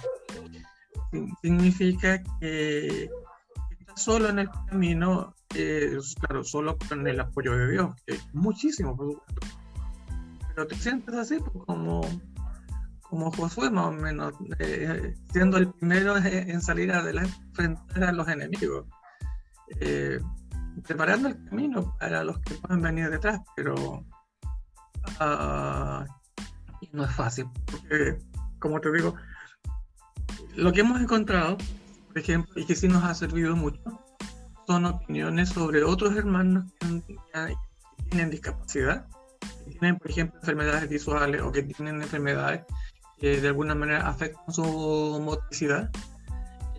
significa 1.42 2.22
que 2.40 3.10
estás 3.72 4.04
solo 4.04 4.30
en 4.30 4.40
el 4.40 4.50
camino, 4.70 5.34
eh, 5.56 5.98
claro, 6.20 6.44
solo 6.44 6.78
con 6.78 7.08
el 7.08 7.20
apoyo 7.20 7.58
de 7.58 7.72
Dios, 7.72 7.96
que 8.06 8.14
es 8.14 8.34
muchísimo, 8.34 8.96
por 8.96 9.14
supuesto. 9.14 9.57
Pero 10.58 10.70
te 10.70 10.76
sientes 10.76 11.14
así 11.14 11.38
pues, 11.38 11.66
como, 11.68 12.02
como 13.04 13.32
Josué, 13.32 13.70
más 13.70 13.86
o 13.86 13.92
menos, 13.92 14.34
eh, 14.58 15.14
siendo 15.32 15.58
el 15.58 15.72
primero 15.72 16.18
en 16.18 16.60
salir 16.64 16.92
adelante 16.92 17.32
frente 17.54 18.04
a 18.04 18.12
los 18.12 18.28
enemigos. 18.28 18.88
Eh, 19.80 20.20
preparando 20.84 21.28
el 21.28 21.46
camino 21.46 21.96
para 22.00 22.24
los 22.24 22.40
que 22.40 22.56
puedan 22.56 22.82
venir 22.82 23.12
detrás, 23.12 23.40
pero 23.56 23.76
uh, 25.20 26.06
no 26.92 27.04
es 27.04 27.12
fácil, 27.16 27.46
porque, 27.68 28.18
como 28.58 28.82
te 28.82 28.92
digo, 28.94 29.14
lo 30.56 30.74
que 30.74 30.80
hemos 30.80 31.00
encontrado, 31.00 31.60
por 32.08 32.18
ejemplo, 32.18 32.60
y 32.60 32.66
que 32.66 32.76
sí 32.76 32.88
nos 32.88 33.04
ha 33.04 33.14
servido 33.14 33.56
mucho, 33.56 33.80
son 34.66 34.88
opiniones 34.88 35.50
sobre 35.50 35.84
otros 35.84 36.16
hermanos 36.16 36.66
que, 36.80 37.20
tienen 38.10 38.32
discapacidad, 38.32 39.08
tienen, 39.78 39.98
por 39.98 40.12
ejemplo, 40.12 40.40
enfermedades 40.40 40.90
visuales 40.90 41.42
o 41.42 41.52
que 41.52 41.64
tienen 41.64 42.02
enfermedades 42.02 42.62
que 43.20 43.42
de 43.42 43.48
alguna 43.48 43.76
manera 43.76 44.08
afectan 44.08 44.54
su 44.54 45.20
motricidad. 45.24 45.90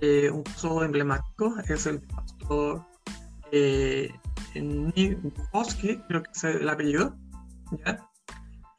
Eh, 0.01 0.31
un 0.31 0.45
caso 0.45 0.85
emblemático 0.85 1.55
es 1.69 1.87
el 1.87 2.01
pastor 2.03 2.87
eh, 3.51 4.13
Nick 4.55 5.19
creo 6.07 6.23
que 6.23 6.31
es 6.35 6.45
el 6.45 6.69
apellido, 6.69 7.17
¿ya? 7.85 8.09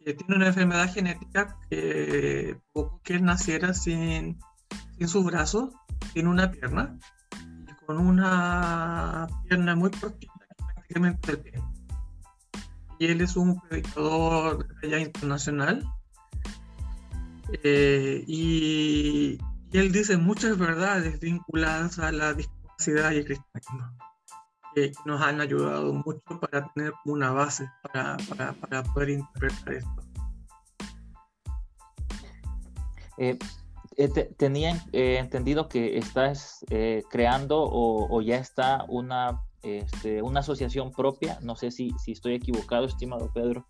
que 0.04 0.14
tiene 0.14 0.36
una 0.36 0.48
enfermedad 0.48 0.92
genética 0.92 1.58
que 1.70 2.58
poco 2.72 3.02
que 3.04 3.16
él 3.16 3.24
naciera 3.24 3.74
sin, 3.74 4.40
sin 4.98 5.08
sus 5.08 5.26
brazos, 5.26 5.70
tiene 6.14 6.30
una 6.30 6.52
pierna, 6.52 6.98
y 7.68 7.86
con 7.86 7.98
una 7.98 9.28
pierna 9.48 9.76
muy 9.76 9.92
cortita, 9.92 10.34
prácticamente 10.58 11.32
el 11.32 11.40
pie. 11.40 11.62
Y 13.00 13.08
él 13.08 13.22
es 13.22 13.38
un 13.38 13.60
predicador 13.62 14.68
de 14.82 15.02
internacional. 15.02 15.84
Eh, 17.64 18.24
y, 18.28 19.40
él 19.72 19.92
dice 19.92 20.18
muchas 20.18 20.58
verdades 20.58 21.20
vinculadas 21.20 21.98
a 22.00 22.12
la 22.12 22.34
discapacidad 22.34 23.12
y 23.12 23.18
el 23.18 23.26
cristianismo 23.26 23.98
que 24.76 24.92
nos 25.06 25.22
han 25.22 25.42
ayudado 25.42 25.94
mucho 25.94 26.40
para 26.40 26.68
tener 26.74 26.94
una 27.06 27.32
base 27.32 27.70
para, 27.82 28.18
para, 28.60 28.84
poder 28.84 29.10
interpretar 29.12 29.74
esto. 29.74 30.04
Eh, 33.18 33.38
eh 33.98 34.34
tenía 34.38 34.84
entendido 34.92 35.70
que 35.70 35.98
estás 35.98 36.66
creando 37.10 37.58
o, 37.60 38.22
ya 38.22 38.38
está 38.38 38.86
una, 38.88 39.42
este, 39.64 40.22
una 40.22 40.40
asociación 40.42 40.92
propia. 40.92 41.40
No 41.42 41.56
sé 41.56 41.72
si, 41.72 41.92
si 42.04 42.12
estoy 42.14 42.36
equivocado, 42.36 42.86
estimado 42.86 43.32
Pedro. 43.34 43.66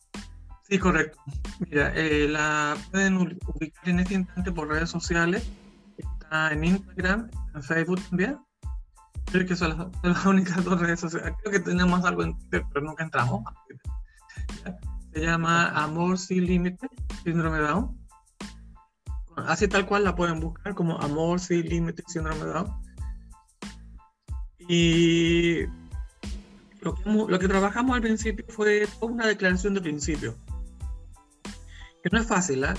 Sí, 0.69 0.77
correcto. 0.77 1.17
Mira, 1.59 1.91
la 2.27 2.77
pueden 2.91 3.17
ubicar 3.17 3.89
en 3.89 3.99
este 3.99 4.13
instante 4.13 4.51
por 4.51 4.67
redes 4.67 4.89
sociales. 4.89 5.49
Está 5.97 6.51
en 6.51 6.63
Instagram, 6.63 7.29
en 7.55 7.63
Facebook 7.63 7.99
también. 8.09 8.37
Creo 9.31 9.47
que 9.47 9.55
son 9.55 9.91
las, 10.03 10.25
únicas 10.25 10.63
dos 10.63 10.79
redes 10.79 10.99
sociales. 10.99 11.33
Creo 11.41 11.53
que 11.53 11.59
tenemos 11.59 12.05
algo 12.05 12.23
en 12.23 12.37
Twitter, 12.37 12.63
pero 12.71 12.85
nunca 12.85 13.03
entramos. 13.03 13.43
Se 15.11 15.21
llama 15.21 15.69
Amor 15.69 16.19
Sin 16.19 16.45
Límite, 16.45 16.87
Síndrome 17.23 17.57
Down. 17.59 17.97
Así 19.37 19.67
tal 19.67 19.87
cual 19.87 20.03
la 20.03 20.15
pueden 20.15 20.39
buscar 20.39 20.75
como 20.75 20.99
Amor 20.99 21.39
Sin 21.39 21.67
Límite, 21.67 22.03
Síndrome 22.07 22.45
Down. 22.45 22.71
Y 24.67 25.65
lo 26.81 27.39
que, 27.39 27.47
trabajamos 27.47 27.95
al 27.95 28.01
principio 28.01 28.45
fue 28.47 28.87
una 29.01 29.27
declaración 29.27 29.73
de 29.73 29.81
principio. 29.81 30.35
Que 32.03 32.09
no 32.11 32.19
es 32.19 32.27
fácil, 32.27 32.63
¿eh? 32.63 32.73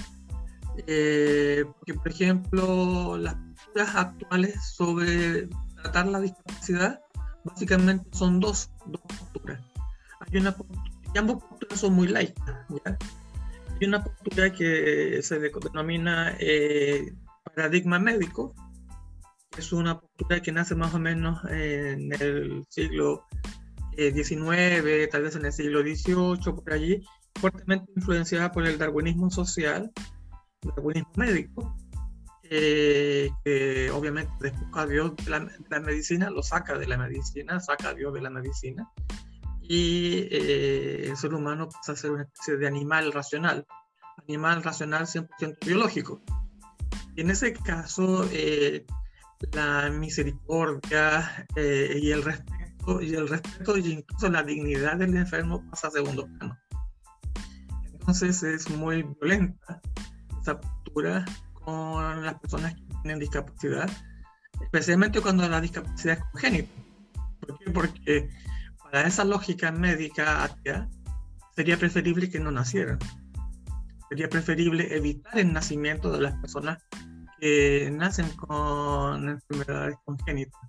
eh 0.86 1.64
porque, 1.78 1.94
por 1.94 2.08
ejemplo, 2.08 3.18
las 3.18 3.34
posturas 3.34 3.96
actuales 3.96 4.64
sobre 4.74 5.48
tratar 5.82 6.06
la 6.06 6.20
discapacidad, 6.20 7.00
básicamente 7.44 8.08
son 8.12 8.40
dos, 8.40 8.70
posturas. 9.08 9.60
Hay 10.20 10.40
una 10.40 10.54
y 11.14 11.18
ambas 11.18 11.36
posturas 11.42 11.80
son 11.80 11.94
muy 11.94 12.08
laicas. 12.08 12.56
Hay 13.80 13.86
una 13.86 14.02
postura 14.02 14.52
que 14.52 15.20
se 15.22 15.38
denomina 15.38 16.36
eh, 16.38 17.12
paradigma 17.42 17.98
médico, 17.98 18.54
es 19.56 19.72
una 19.72 20.00
postura 20.00 20.40
que 20.40 20.52
nace 20.52 20.74
más 20.74 20.94
o 20.94 20.98
menos 20.98 21.42
en 21.50 22.12
el 22.20 22.64
siglo 22.68 23.26
XIX, 23.96 24.84
eh, 24.86 25.08
tal 25.10 25.22
vez 25.22 25.36
en 25.36 25.46
el 25.46 25.52
siglo 25.52 25.80
XVIII, 25.80 26.54
por 26.54 26.72
allí, 26.72 27.02
fuertemente 27.40 27.90
influenciada 27.96 28.52
por 28.52 28.66
el 28.66 28.78
darwinismo 28.78 29.30
social, 29.30 29.90
el 30.62 30.70
darwinismo 30.70 31.12
médico, 31.16 31.76
eh, 32.52 33.30
que 33.44 33.90
obviamente 33.92 34.32
despoja 34.40 34.82
a 34.82 34.86
Dios 34.86 35.12
de 35.16 35.30
la, 35.30 35.80
medicina, 35.80 36.30
lo 36.30 36.42
saca 36.42 36.76
de 36.76 36.88
la 36.88 36.98
medicina, 36.98 37.60
saca 37.60 37.90
a 37.90 37.94
Dios 37.94 38.12
de 38.12 38.20
la 38.20 38.30
medicina, 38.30 38.90
y 39.62 40.26
eh, 40.32 41.06
el 41.10 41.16
ser 41.16 41.32
humano 41.32 41.68
pasa 41.68 41.92
a 41.92 41.96
ser 41.96 42.10
una 42.10 42.24
especie 42.24 42.56
de 42.56 42.66
animal 42.66 43.12
racional, 43.12 43.64
animal 44.26 44.64
racional 44.64 45.06
100% 45.06 45.64
biológico. 45.64 46.20
Y 47.14 47.20
en 47.20 47.30
ese 47.30 47.52
caso, 47.52 48.28
eh, 48.32 48.84
la 49.52 49.88
misericordia 49.90 51.46
y 51.56 52.10
el 52.10 52.22
respeto, 52.24 52.59
y 53.00 53.14
el 53.14 53.28
respeto 53.28 53.76
y 53.76 53.92
incluso 53.92 54.28
la 54.28 54.42
dignidad 54.42 54.96
del 54.96 55.16
enfermo 55.16 55.62
pasa 55.70 55.88
a 55.88 55.90
segundo 55.90 56.26
plano. 56.26 56.58
Entonces 57.92 58.42
es 58.42 58.68
muy 58.70 59.02
violenta 59.02 59.80
esa 60.40 60.60
postura 60.60 61.24
con 61.52 62.24
las 62.24 62.34
personas 62.40 62.74
que 62.74 62.82
tienen 63.02 63.20
discapacidad, 63.20 63.90
especialmente 64.62 65.20
cuando 65.20 65.48
la 65.48 65.60
discapacidad 65.60 66.18
es 66.18 66.24
congénita. 66.32 66.72
¿Por 67.40 67.58
qué? 67.58 67.70
Porque 67.70 68.30
para 68.82 69.06
esa 69.06 69.24
lógica 69.24 69.70
médica 69.70 70.44
atea, 70.44 70.88
sería 71.54 71.76
preferible 71.76 72.30
que 72.30 72.40
no 72.40 72.50
nacieran. 72.50 72.98
Sería 74.08 74.28
preferible 74.28 74.96
evitar 74.96 75.38
el 75.38 75.52
nacimiento 75.52 76.10
de 76.10 76.20
las 76.22 76.34
personas 76.40 76.78
que 77.38 77.90
nacen 77.92 78.28
con 78.36 79.28
enfermedades 79.28 79.96
congénitas. 80.04 80.60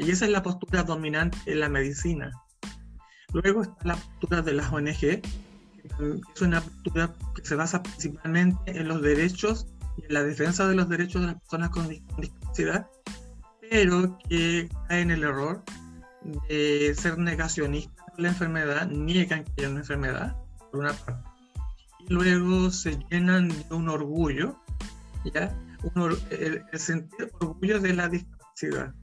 Y 0.00 0.10
esa 0.10 0.26
es 0.26 0.30
la 0.30 0.42
postura 0.42 0.82
dominante 0.82 1.38
en 1.46 1.60
la 1.60 1.68
medicina. 1.68 2.30
Luego 3.32 3.62
está 3.62 3.76
la 3.84 3.96
postura 3.96 4.42
de 4.42 4.52
las 4.54 4.72
ONG, 4.72 5.22
es 6.34 6.42
una 6.42 6.60
postura 6.60 7.14
que 7.34 7.44
se 7.44 7.54
basa 7.54 7.82
principalmente 7.82 8.78
en 8.78 8.88
los 8.88 9.02
derechos 9.02 9.66
y 9.96 10.06
en 10.06 10.14
la 10.14 10.22
defensa 10.22 10.66
de 10.66 10.74
los 10.74 10.88
derechos 10.88 11.22
de 11.22 11.28
las 11.28 11.40
personas 11.40 11.70
con 11.70 11.88
discapacidad, 11.88 12.88
pero 13.70 14.18
que 14.28 14.68
cae 14.88 15.02
en 15.02 15.10
el 15.10 15.24
error 15.24 15.62
de 16.48 16.94
ser 16.94 17.18
negacionistas 17.18 18.06
de 18.16 18.22
la 18.22 18.28
enfermedad, 18.28 18.88
niegan 18.88 19.44
que 19.44 19.52
haya 19.58 19.70
una 19.70 19.80
enfermedad, 19.80 20.36
por 20.70 20.80
una 20.80 20.92
parte, 20.92 21.28
y 22.00 22.12
luego 22.12 22.70
se 22.70 22.98
llenan 23.10 23.48
de 23.48 23.74
un 23.74 23.88
orgullo, 23.88 24.56
¿ya? 25.34 25.54
el, 26.30 26.64
sentir 26.78 27.30
orgullo 27.40 27.80
de 27.80 27.94
la 27.94 28.08
discapacidad, 28.08 28.94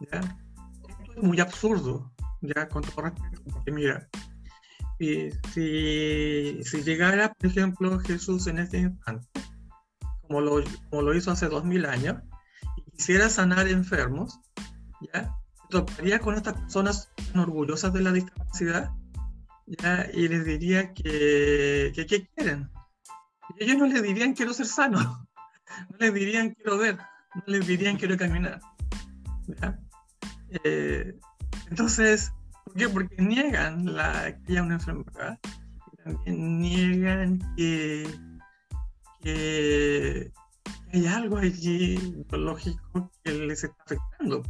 Esto 0.00 1.12
es 1.16 1.22
muy 1.22 1.40
absurdo, 1.40 2.12
¿ya? 2.40 2.68
Con 2.68 2.82
todo 2.82 3.02
respeto, 3.02 3.42
porque 3.52 3.72
mira, 3.72 4.08
si, 4.98 5.30
si, 5.52 6.82
llegara, 6.82 7.32
por 7.32 7.50
ejemplo, 7.50 7.98
Jesús 8.00 8.46
en 8.46 8.58
este 8.58 8.78
instante, 8.78 9.28
como 10.22 10.40
lo, 10.40 10.62
como 10.90 11.02
lo 11.02 11.14
hizo 11.14 11.30
hace 11.30 11.48
dos 11.48 11.64
mil 11.64 11.86
años, 11.86 12.16
y 12.76 12.90
quisiera 12.90 13.28
sanar 13.28 13.68
enfermos, 13.68 14.40
¿ya? 15.12 15.34
toparía 15.68 16.18
con 16.18 16.34
estas 16.34 16.54
personas 16.54 17.10
orgullosas 17.34 17.92
de 17.92 18.00
la 18.00 18.12
discapacidad, 18.12 18.90
¿ya? 19.66 20.06
Y 20.12 20.28
les 20.28 20.44
diría 20.44 20.92
que, 20.94 21.92
que 21.94 22.06
¿qué 22.06 22.26
quieren? 22.34 22.70
Ellos 23.58 23.76
no 23.76 23.86
les 23.86 24.02
dirían 24.02 24.34
quiero 24.34 24.52
ser 24.52 24.66
sano, 24.66 24.98
no 25.90 25.96
les 25.98 26.14
dirían 26.14 26.54
quiero 26.54 26.78
ver, 26.78 26.96
no 26.96 27.42
les 27.46 27.66
dirían 27.66 27.96
quiero 27.96 28.16
caminar. 28.16 28.60
Eh, 30.64 31.14
entonces, 31.70 32.32
¿por 32.64 32.74
qué? 32.74 32.88
Porque 32.88 33.22
niegan 33.22 33.94
la, 33.94 34.36
que 34.38 34.52
haya 34.52 34.62
una 34.62 34.74
enfermedad, 34.74 35.38
también 36.04 36.60
niegan 36.60 37.54
que, 37.56 38.06
hay 40.92 41.06
algo 41.06 41.36
allí 41.36 42.24
lógico 42.30 43.10
que 43.22 43.32
les 43.32 43.64
está 43.64 43.82
afectando 43.84 44.42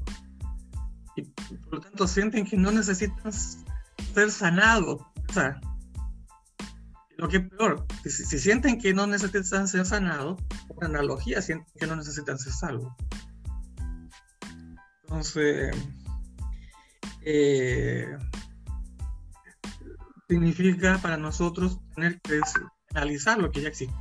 y 1.17 1.23
por 1.23 1.75
lo 1.75 1.81
tanto 1.81 2.07
sienten 2.07 2.47
que 2.47 2.57
no 2.57 2.71
necesitan 2.71 3.33
ser 3.33 4.31
sanados. 4.31 5.03
O 5.29 5.33
sea, 5.33 5.61
lo 7.17 7.29
que 7.29 7.39
es 7.39 7.49
peor, 7.51 7.85
si, 8.05 8.11
si, 8.11 8.39
sienten 8.39 8.79
que 8.79 8.95
no 8.95 9.07
necesitan 9.07 9.67
ser 9.67 9.85
sanados, 9.85 10.41
por 10.69 10.85
analogía 10.85 11.43
sienten 11.43 11.67
que 11.77 11.87
no 11.87 11.97
necesitan 11.97 12.39
ser 12.39 12.53
salvos. 12.53 12.93
Entonces, 15.09 15.75
eh, 17.23 18.19
significa 20.29 20.99
para 20.99 21.17
nosotros 21.17 21.81
tener 21.95 22.21
que 22.21 22.41
analizar 22.95 23.39
lo 23.39 23.51
que 23.51 23.63
ya 23.63 23.69
existe. 23.69 23.95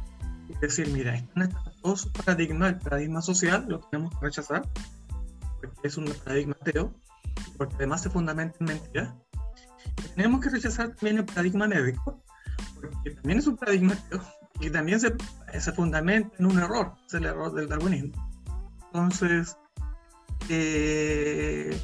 Es 0.50 0.60
decir, 0.60 0.90
mira, 0.90 1.16
están 1.16 1.44
estos 1.44 1.82
dos 1.82 2.06
paradigmas, 2.26 2.74
el 2.74 2.80
paradigma 2.80 3.22
social 3.22 3.66
lo 3.70 3.80
tenemos 3.80 4.14
que 4.20 4.26
rechazar, 4.26 4.68
porque 5.62 5.88
es 5.88 5.98
un 5.98 6.06
paradigma 6.26 6.58
ateo, 6.60 6.94
porque 7.58 7.76
además 7.76 8.02
se 8.02 8.10
fundamenta 8.10 8.58
en 8.60 8.66
mentira. 8.66 9.16
tenemos 10.16 10.42
que 10.42 10.50
rechazar 10.50 10.90
también 10.90 11.20
el 11.20 11.26
paradigma 11.26 11.68
médico, 11.68 12.22
porque 12.82 13.12
también 13.12 13.40
es 13.40 13.48
un 13.48 13.56
paradigma 13.56 13.96
y 14.60 14.70
también 14.70 15.00
se, 15.00 15.14
se 15.58 15.72
fundamenta 15.72 16.36
en 16.38 16.48
un 16.48 16.60
error, 16.60 16.96
es 17.08 17.14
el 17.14 17.26
error 17.26 17.54
del 17.54 17.70
darwinismo. 17.70 18.30
Entonces, 18.88 19.58
eh, 20.50 21.78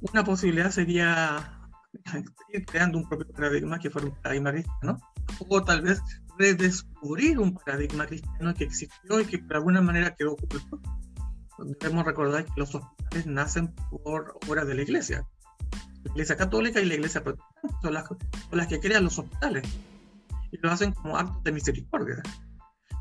una 0.00 0.24
posibilidad 0.24 0.70
sería 0.70 1.60
ir 2.52 2.66
creando 2.66 2.98
un 2.98 3.08
propio 3.08 3.28
paradigma 3.32 3.78
que 3.78 3.90
fuera 3.90 4.08
un 4.08 4.14
paradigma 4.20 4.52
cristiano, 4.52 4.98
o 5.48 5.62
tal 5.62 5.82
vez 5.82 6.00
redescubrir 6.38 7.38
un 7.38 7.54
paradigma 7.54 8.06
cristiano 8.06 8.54
que 8.54 8.64
existió 8.64 9.20
y 9.20 9.26
que 9.26 9.38
de 9.38 9.54
alguna 9.54 9.80
manera 9.80 10.14
quedó 10.14 10.32
oculto. 10.32 10.80
Debemos 11.80 12.04
recordar 12.04 12.44
que 12.44 12.52
los 12.56 12.74
hospitales 12.74 13.26
nacen 13.26 13.74
por 13.90 14.38
obra 14.48 14.64
de 14.64 14.74
la 14.74 14.82
iglesia. 14.82 15.26
La 16.04 16.10
iglesia 16.10 16.36
católica 16.36 16.80
y 16.80 16.86
la 16.86 16.94
iglesia 16.94 17.22
protestante 17.22 17.76
son 17.82 17.94
las, 17.94 18.08
son 18.08 18.18
las 18.58 18.66
que 18.66 18.80
crean 18.80 19.04
los 19.04 19.18
hospitales 19.18 19.62
y 20.50 20.58
lo 20.58 20.70
hacen 20.70 20.92
como 20.92 21.16
actos 21.16 21.42
de 21.44 21.52
misericordia. 21.52 22.22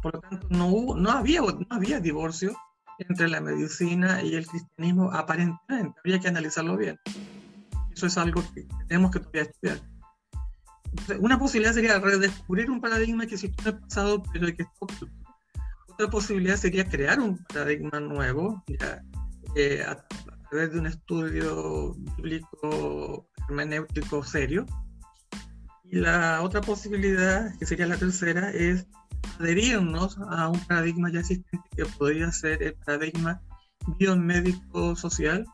Por 0.02 0.16
lo 0.16 0.22
tanto, 0.22 0.48
no, 0.50 0.68
hubo, 0.68 0.96
no, 0.96 1.12
había, 1.12 1.42
no 1.42 1.66
había 1.70 2.00
divorcio 2.00 2.56
entre 3.00 3.28
la 3.30 3.42
medicina 3.42 4.22
y 4.22 4.36
el 4.36 4.48
cristianismo 4.48 5.12
aparentemente. 5.12 6.00
Habría 6.00 6.20
que 6.20 6.28
analizarlo 6.28 6.78
bien. 6.78 7.00
Eso 7.94 8.08
es 8.08 8.18
algo 8.18 8.44
que 8.54 8.66
tenemos 8.88 9.12
que 9.12 9.20
todavía 9.20 9.44
estudiar. 9.44 9.82
una 11.20 11.40
posibilidad 11.40 11.74
sería 11.74 12.00
redescubrir 12.00 12.70
un 12.70 12.82
paradigma 12.82 13.26
que 13.26 13.36
existió 13.36 13.70
en 13.70 13.76
el 13.76 13.82
pasado, 13.82 14.24
pero 14.32 14.48
que 14.48 14.64
está 14.64 14.74
oculto 14.80 15.22
otra 16.02 16.10
posibilidad 16.10 16.56
sería 16.56 16.90
crear 16.90 17.20
un 17.20 17.38
paradigma 17.46 18.00
nuevo, 18.00 18.64
ya, 18.68 19.04
eh, 19.56 19.84
a, 19.88 19.96
través 20.50 20.74
de 20.74 20.80
un 20.80 20.88
estudio 20.88 21.94
bíblico 22.18 23.28
hermenéutico 23.48 24.24
serio. 24.24 24.66
Y 25.84 25.98
la 25.98 26.42
otra 26.42 26.62
posibilidad, 26.62 27.56
que 27.58 27.66
sería 27.66 27.86
la 27.86 27.98
tercera, 27.98 28.50
es 28.52 28.88
adherirnos 29.40 30.18
a 30.30 30.50
un 30.50 30.60
paradigma 30.66 31.12
ya 31.12 31.20
existente 31.20 31.68
que 31.76 31.86
podría 31.86 32.32
ser 32.32 32.62
el 32.64 32.74
paradigma 32.76 33.42
biomédico 33.98 34.96
social, 34.96 35.46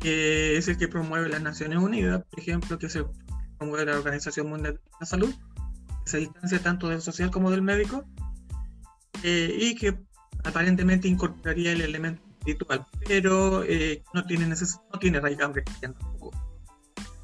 que 0.00 0.56
es 0.56 0.68
el 0.68 0.76
que 0.76 0.88
promueve 0.88 1.28
las 1.28 1.42
Naciones 1.42 1.78
Unidas, 1.78 2.22
por 2.28 2.40
ejemplo, 2.40 2.78
que 2.78 2.88
se 2.88 3.04
promueve 3.58 3.86
la 3.86 3.98
Organización 3.98 4.48
Mundial 4.48 4.74
de 4.74 4.90
la 5.00 5.06
Salud, 5.06 5.34
que 6.04 6.10
se 6.10 6.18
distancia 6.18 6.62
tanto 6.62 6.88
del 6.88 7.00
social 7.00 7.30
como 7.30 7.50
del 7.50 7.62
médico, 7.62 8.04
eh, 9.22 9.56
y 9.58 9.74
que 9.74 9.98
aparentemente 10.44 11.08
incorporaría 11.08 11.72
el 11.72 11.80
elemento 11.80 12.22
espiritual, 12.38 12.86
pero 13.06 13.64
eh, 13.64 14.02
no 14.12 14.24
tiene 14.24 14.46
no 14.46 14.98
tiene 15.00 15.20
cristiana 15.20 15.94
tampoco. 15.98 16.32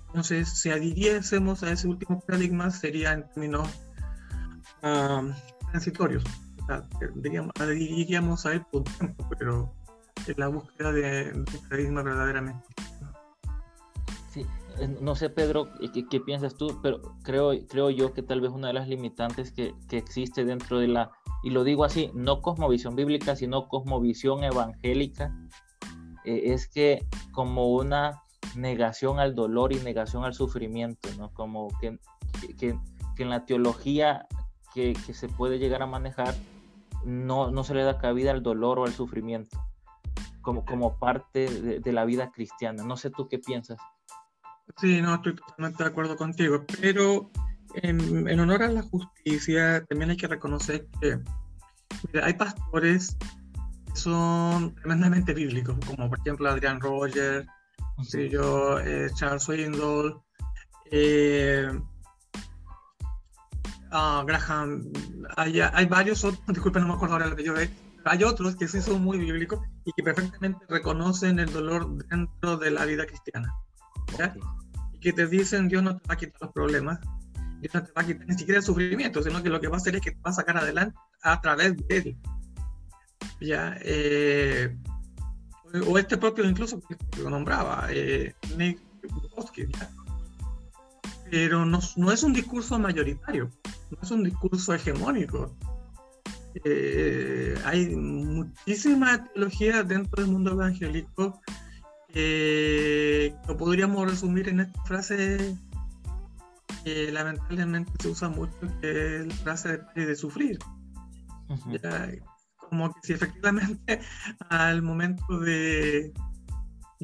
Entonces, 0.09 0.49
si 0.49 0.71
adhiriésemos 0.71 1.62
a 1.62 1.73
ese 1.73 1.88
último 1.88 2.21
paradigma, 2.21 2.71
sería 2.71 3.12
en 3.12 3.27
términos 3.29 3.68
transitorios. 4.83 6.25
O 6.62 6.66
sea, 6.66 6.87
adheriríamos 7.59 8.47
a 8.47 8.53
él 8.53 8.62
por 8.71 8.85
tiempo, 8.85 9.27
pero 9.38 9.73
en 10.27 10.35
la 10.37 10.49
búsqueda 10.49 10.92
de, 10.92 11.33
un 11.35 11.45
paradigma 11.68 12.03
verdaderamente. 12.03 12.64
Sí, 14.31 14.47
eh, 14.79 14.97
no 15.01 15.14
sé, 15.14 15.31
Pedro, 15.31 15.68
¿qué, 15.92 16.07
¿qué, 16.09 16.21
piensas 16.21 16.55
tú? 16.55 16.79
Pero 16.83 17.01
creo, 17.23 17.53
creo 17.68 17.90
yo 17.90 18.12
que 18.12 18.23
tal 18.23 18.40
vez 18.40 18.51
una 18.51 18.68
de 18.68 18.75
las 18.75 18.88
limitantes 18.88 19.51
que, 19.53 19.75
que 19.88 19.99
existe 19.99 20.45
dentro 20.45 20.79
de 20.79 20.88
la 20.88 21.11
y 21.42 21.51
lo 21.51 21.64
digo 21.64 21.85
así, 21.85 22.11
no 22.14 22.40
cosmovisión 22.40 22.95
bíblica, 22.95 23.35
sino 23.35 23.68
cosmovisión 23.68 24.45
evangélica, 24.45 25.35
eh, 26.25 26.42
es 26.47 26.68
que 26.68 27.05
como 27.33 27.73
una 27.73 28.23
negación 28.55 29.18
al 29.18 29.35
dolor 29.35 29.73
y 29.73 29.81
negación 29.81 30.25
al 30.25 30.35
sufrimiento, 30.35 31.09
¿no? 31.18 31.33
Como 31.33 31.68
que, 31.81 31.99
que, 32.59 32.79
en 33.18 33.31
la 33.31 33.45
teología 33.45 34.27
que, 34.74 34.94
que, 35.06 35.14
se 35.14 35.28
puede 35.28 35.58
llegar 35.58 35.82
a 35.82 35.87
manejar 35.87 36.35
no, 37.04 37.50
no 37.50 37.64
se 37.64 37.74
le 37.74 37.82
da 37.82 37.98
cabida 37.98 38.30
al 38.30 38.42
dolor 38.42 38.78
o 38.78 38.85
al 38.85 38.92
sufrimiento 38.92 39.58
como, 40.40 40.64
como 40.64 40.98
parte 40.98 41.48
de, 41.48 41.80
de 41.80 41.92
la 41.92 42.04
vida 42.04 42.30
cristiana. 42.32 42.85
No 42.85 42.96
sé 42.96 43.11
tú 43.11 43.28
qué 43.28 43.38
piensas. 43.38 43.78
Sí, 44.78 45.00
no, 45.00 45.14
estoy 45.14 45.35
totalmente 45.35 45.82
de 45.82 45.88
acuerdo 45.88 46.16
contigo, 46.16 46.64
pero 46.80 47.30
en, 47.74 48.40
honor 48.40 48.62
a 48.62 48.68
la 48.68 48.82
justicia, 48.82 49.85
también 49.88 50.11
hay 50.11 50.16
que 50.16 50.28
reconocer 50.28 50.87
que 51.00 51.20
hay 52.22 52.35
pastores 52.35 53.16
que 53.87 53.96
son 53.96 54.74
tremendamente 54.76 55.35
bíblicos, 55.35 55.76
como 55.87 56.08
por 56.08 56.18
ejemplo 56.20 56.48
Adrian 56.48 56.80
Rogers, 56.80 57.46
yo, 58.30 58.80
eh, 58.80 59.11
Charles 59.14 59.42
Swindoll, 59.42 60.20
eh, 60.90 61.68
ah, 63.92 64.24
Graham, 64.26 64.85
hay, 65.37 65.61
hay, 65.61 65.87
varios 65.87 66.24
otros, 66.24 66.42
disculpen, 66.48 66.83
no 66.83 66.88
me 66.88 66.94
acuerdo 66.94 67.14
ahora 67.14 67.28
lo 67.28 67.37
que 67.37 67.44
yo 67.44 67.55
ve, 67.55 67.70
hay 68.05 68.24
otros 68.24 68.57
que 68.57 68.66
sí 68.68 68.81
son 68.81 69.02
muy 69.02 69.18
bíblicos 69.18 69.61
y 69.85 69.92
que 69.92 70.02
perfectamente 70.02 70.64
reconocen 70.68 71.38
el 71.38 71.52
dolor 71.52 71.88
dentro 72.09 72.57
de 72.57 72.70
la 72.70 72.85
vida 72.85 73.07
cristiana. 73.07 73.55
Y 74.92 74.98
que 74.98 75.12
te 75.12 75.26
dicen, 75.26 75.68
Dios 75.68 75.83
no 75.83 75.96
te 75.96 76.09
va 76.09 76.14
a 76.14 76.16
quitar 76.16 76.40
los 76.40 76.52
problemas, 76.52 76.98
Dios 77.61 77.74
no 77.74 77.83
te 77.85 77.92
va 77.92 78.02
a 78.02 78.07
quitar 78.07 78.26
ni 78.26 78.35
siquiera 78.35 78.59
el 78.59 78.64
sufrimiento, 78.64 79.22
sino 79.22 79.42
que 79.42 79.48
lo 79.48 79.61
que 79.61 79.68
va 79.68 79.76
a 79.76 79.78
hacer 79.78 79.94
es 79.96 80.02
que 80.02 80.11
te 80.12 80.20
va 80.20 80.31
a 80.31 80.35
sacar 80.35 80.57
adelante 80.57 80.96
a 81.22 81.40
través 81.40 81.76
de 81.76 81.96
él. 81.96 82.16
Ya, 83.40 83.76
eh, 83.83 84.76
o 85.87 85.98
este 85.98 86.16
propio 86.16 86.44
incluso 86.44 86.81
que 86.81 86.96
lo 87.20 87.31
nombraba, 87.31 87.87
eh, 87.90 88.35
Nick 88.57 88.81
Bukowski, 89.09 89.66
pero 91.31 91.64
no, 91.64 91.81
no, 91.96 92.12
es 92.12 92.22
un 92.22 92.33
discurso 92.33 92.78
mayoritario, 92.78 93.50
no 93.92 93.98
es 94.02 94.11
un 94.11 94.24
discurso 94.24 94.74
hegemónico. 94.74 95.57
Eh, 96.64 97.55
hay 97.64 97.96
muchísima 97.96 99.24
teología 99.24 99.83
dentro 99.83 100.22
del 100.22 100.33
mundo 100.33 100.52
evangélico 100.52 101.40
que 102.09 103.35
lo 103.48 103.57
podríamos 103.57 104.11
resumir 104.11 104.48
en 104.48 104.61
esta 104.61 104.83
frase 104.85 105.57
que 106.85 107.11
lamentablemente 107.12 107.90
se 108.00 108.09
usa 108.09 108.28
mucho, 108.28 108.52
que 108.81 109.20
es 109.20 109.26
la 109.26 109.35
frase 109.37 109.81
de, 109.94 110.07
de 110.07 110.16
sufrir. 110.16 110.59
como 112.68 112.92
que 112.94 113.00
si 113.02 113.12
efectivamente 113.12 114.00
al 114.48 114.83
momento 114.83 115.40
de, 115.40 116.12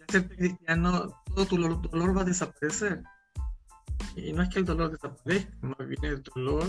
ser 0.09 0.29
cristiano, 0.29 1.22
todo 1.27 1.46
tu 1.46 1.57
dolor, 1.57 2.16
va 2.16 2.22
a 2.22 2.24
desaparecer. 2.24 3.03
Y 4.24 4.33
no 4.33 4.42
es 4.42 4.48
que 4.48 4.59
el 4.59 4.64
dolor 4.64 4.90
desaparezca, 4.90 5.57
más 5.62 5.87
bien 5.87 6.04
el 6.04 6.22
dolor 6.22 6.64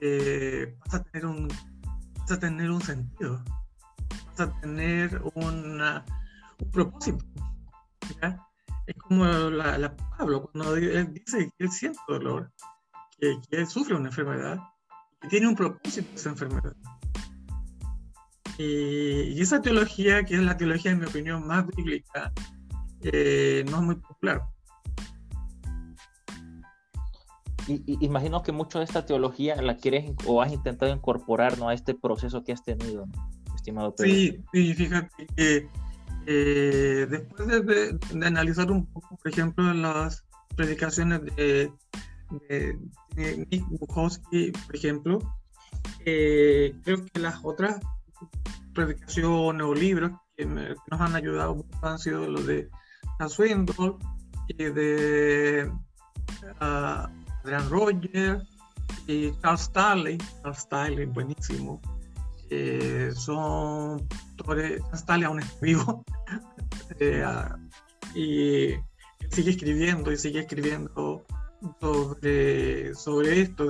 eh, 0.00 0.76
vas, 0.84 0.94
a 0.94 1.02
tener 1.04 1.26
un, 1.26 1.48
vas 1.48 2.30
a 2.30 2.38
tener 2.38 2.70
un 2.70 2.80
sentido, 2.80 3.42
vas 4.26 4.40
a 4.40 4.60
tener 4.60 5.20
un 5.34 5.80
propósito. 6.70 7.24
es 8.86 8.96
como 8.96 9.24
la, 9.24 9.96
Pablo, 10.16 10.50
cuando 10.52 10.76
él 10.76 11.12
dice 11.12 11.50
que 11.56 11.64
él 11.64 11.70
siente 11.70 11.98
dolor, 12.06 12.52
que, 13.18 13.38
él 13.50 13.66
sufre 13.66 13.94
una 13.94 14.08
enfermedad, 14.08 14.58
que 15.20 15.28
tiene 15.28 15.48
un 15.48 15.56
propósito 15.56 16.08
esa 16.14 16.30
enfermedad. 16.30 16.76
Y, 18.58 19.40
esa 19.40 19.60
teología, 19.60 20.24
que 20.24 20.36
es 20.36 20.42
la 20.42 20.56
teología, 20.56 20.92
en 20.92 21.00
mi 21.00 21.06
opinión, 21.06 21.46
más 21.46 21.66
bíblica, 21.66 22.32
eh, 23.02 23.64
no 23.68 23.78
es 23.78 23.82
muy 23.82 23.94
popular. 23.96 24.42
Y, 27.68 27.82
imagino 28.04 28.42
que 28.42 28.52
mucho 28.52 28.78
de 28.78 28.84
esta 28.84 29.06
teología 29.06 29.60
la 29.60 29.76
quieres 29.76 30.12
o 30.26 30.40
has 30.40 30.52
intentado 30.52 30.92
incorporar 30.92 31.58
¿no? 31.58 31.68
a 31.68 31.74
este 31.74 31.94
proceso 31.94 32.44
que 32.44 32.52
has 32.52 32.62
tenido, 32.62 33.06
estimado 33.54 33.94
Pedro. 33.94 34.10
Sí, 34.10 34.44
sí, 34.52 34.74
fíjate 34.74 35.26
que 35.36 35.68
eh, 36.26 37.06
después 37.08 37.48
de, 37.48 37.98
analizar 38.24 38.70
un 38.70 38.86
poco, 38.86 39.16
por 39.16 39.32
ejemplo, 39.32 39.72
las 39.74 40.24
predicaciones 40.56 41.22
de, 41.36 41.72
de, 42.48 43.46
Nick 43.50 43.66
Bukowski, 43.68 44.52
por 44.66 44.76
ejemplo, 44.76 45.18
eh, 46.04 46.74
creo 46.84 47.04
que 47.04 47.20
las 47.20 47.40
otras 47.44 47.80
predicaciones 48.74 49.66
o 49.66 49.74
libros 49.74 50.12
que, 50.36 50.46
nos 50.46 51.00
han 51.00 51.14
ayudado 51.16 51.64
han 51.82 51.98
sido 51.98 52.28
los 52.28 52.46
de 52.46 52.68
Swindoll 53.28 53.96
y 54.48 54.64
de 54.64 55.72
uh, 56.60 57.25
Adrian 57.46 57.70
Roger 57.70 58.42
y 59.06 59.30
Charles 59.40 59.60
Starley. 59.60 60.18
Charles 60.42 60.58
Starley, 60.58 61.06
buenísimo. 61.06 61.80
Eh, 62.50 63.12
son 63.14 64.06
Charles 64.36 64.82
Starley 64.94 65.24
aún 65.26 65.40
es 65.40 65.60
vivo. 65.60 66.04
Eh, 67.00 67.24
y 68.14 68.74
sigue 69.30 69.50
escribiendo 69.50 70.12
y 70.12 70.16
sigue 70.16 70.40
escribiendo 70.40 71.24
sobre, 71.80 72.94
sobre 72.94 73.40
esto 73.40 73.66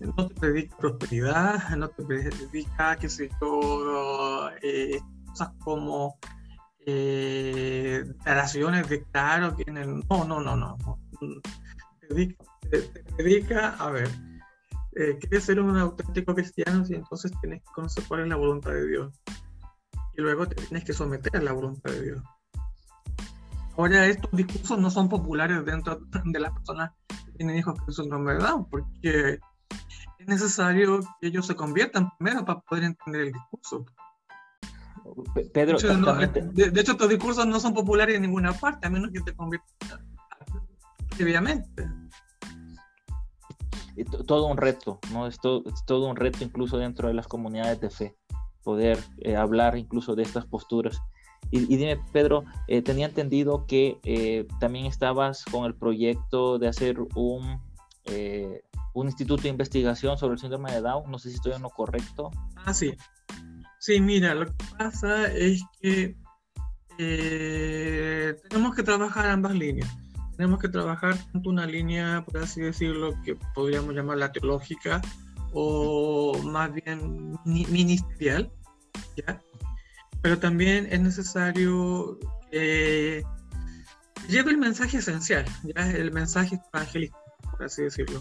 no 0.00 0.26
te 0.26 0.34
predica 0.34 0.76
prosperidad, 0.76 1.70
no 1.76 1.88
te 1.88 2.02
predica, 2.02 2.96
que 2.96 3.08
se 3.08 3.30
yo, 3.40 4.50
eh, 4.62 5.00
cosas 5.28 5.52
como 5.60 6.18
eh, 6.84 8.02
declaraciones 8.04 8.88
de 8.88 9.04
claro 9.04 9.56
que. 9.56 9.64
No, 9.70 10.24
no, 10.24 10.40
no, 10.40 10.56
no. 10.56 10.76
Te 12.72 13.04
predica, 13.16 13.76
a 13.76 13.90
ver, 13.90 14.08
eh, 14.96 15.18
quieres 15.20 15.44
ser 15.44 15.60
un 15.60 15.76
auténtico 15.76 16.34
cristiano 16.34 16.82
y 16.88 16.94
entonces 16.94 17.30
tienes 17.42 17.60
que 17.60 17.70
conocer 17.74 18.02
cuál 18.08 18.22
es 18.22 18.28
la 18.28 18.36
voluntad 18.36 18.70
de 18.70 18.88
Dios. 18.88 19.22
Y 20.16 20.22
luego 20.22 20.46
te 20.46 20.54
tienes 20.54 20.82
que 20.82 20.94
someter 20.94 21.36
a 21.36 21.42
la 21.42 21.52
voluntad 21.52 21.90
de 21.90 22.02
Dios. 22.02 22.22
Ahora, 23.76 24.06
estos 24.06 24.30
discursos 24.32 24.78
no 24.78 24.90
son 24.90 25.10
populares 25.10 25.62
dentro 25.66 26.00
de 26.24 26.40
las 26.40 26.52
personas 26.52 26.92
que 27.08 27.32
tienen 27.32 27.56
hijos 27.58 27.78
con 27.78 27.92
síndrome 27.92 28.32
de 28.32 28.38
Down, 28.38 28.66
porque 28.70 29.38
es 30.18 30.26
necesario 30.26 31.00
que 31.20 31.26
ellos 31.26 31.46
se 31.46 31.54
conviertan 31.54 32.08
primero 32.18 32.42
para 32.46 32.60
poder 32.60 32.84
entender 32.84 33.20
el 33.20 33.32
discurso. 33.32 33.84
Pedro, 35.52 35.76
de 35.78 36.80
hecho, 36.80 36.92
estos 36.92 37.08
discursos 37.10 37.46
no 37.46 37.60
son 37.60 37.74
populares 37.74 38.16
en 38.16 38.22
ninguna 38.22 38.54
parte, 38.54 38.86
a 38.86 38.90
menos 38.90 39.10
que 39.12 39.20
te 39.20 39.34
conviertas 39.34 40.00
previamente. 41.16 41.86
Todo 44.26 44.46
un 44.46 44.56
reto, 44.56 44.98
¿no? 45.12 45.26
Es 45.26 45.34
es 45.34 45.84
todo, 45.86 46.08
un 46.08 46.16
reto 46.16 46.44
incluso 46.44 46.78
dentro 46.78 47.08
de 47.08 47.14
las 47.14 47.28
comunidades 47.28 47.80
de 47.80 47.90
fe, 47.90 48.16
poder 48.62 48.98
eh, 49.20 49.36
hablar 49.36 49.76
incluso 49.76 50.14
de 50.14 50.22
estas 50.22 50.46
posturas. 50.46 51.00
Y, 51.50 51.76
dime, 51.76 51.98
Pedro, 52.12 52.44
eh, 52.66 52.80
tenía 52.80 53.06
entendido 53.06 53.66
que 53.66 53.98
eh, 54.04 54.46
también 54.58 54.86
estabas 54.86 55.44
con 55.44 55.66
el 55.66 55.74
proyecto 55.74 56.58
de 56.58 56.68
hacer 56.68 56.98
un, 57.14 57.60
eh, 58.06 58.62
un 58.94 59.06
instituto 59.06 59.42
de 59.42 59.50
investigación 59.50 60.16
sobre 60.16 60.34
el 60.34 60.38
síndrome 60.38 60.72
de 60.72 60.80
Down. 60.80 61.10
No 61.10 61.18
sé 61.18 61.28
si 61.28 61.36
estoy 61.36 61.52
en 61.52 61.60
lo 61.60 61.68
correcto. 61.68 62.30
Ah, 62.56 62.72
sí. 62.72 62.94
Sí, 63.80 64.00
mira, 64.00 64.34
lo 64.34 64.46
que 64.46 64.64
pasa 64.78 65.26
es 65.32 65.62
que 65.80 66.16
tenemos 66.96 68.74
que 68.74 68.82
trabajar 68.82 69.26
ambas 69.26 69.54
líneas. 69.54 69.90
Tenemos 70.42 70.58
que 70.58 70.68
trabajar 70.68 71.14
una 71.44 71.66
línea, 71.66 72.24
por 72.24 72.42
así 72.42 72.60
decirlo, 72.60 73.14
que 73.22 73.36
podríamos 73.54 73.94
llamar 73.94 74.18
la 74.18 74.32
teológica 74.32 75.00
o 75.52 76.36
más 76.42 76.74
bien 76.74 77.38
ministerial, 77.44 78.50
pero 80.20 80.40
también 80.40 80.88
es 80.90 81.00
necesario 81.00 82.18
que 82.50 83.22
lleve 84.28 84.50
el 84.50 84.58
mensaje 84.58 84.96
esencial, 84.96 85.44
¿ya? 85.62 85.88
el 85.92 86.10
mensaje 86.10 86.60
evangélico, 86.74 87.20
por 87.48 87.62
así 87.62 87.82
decirlo. 87.82 88.20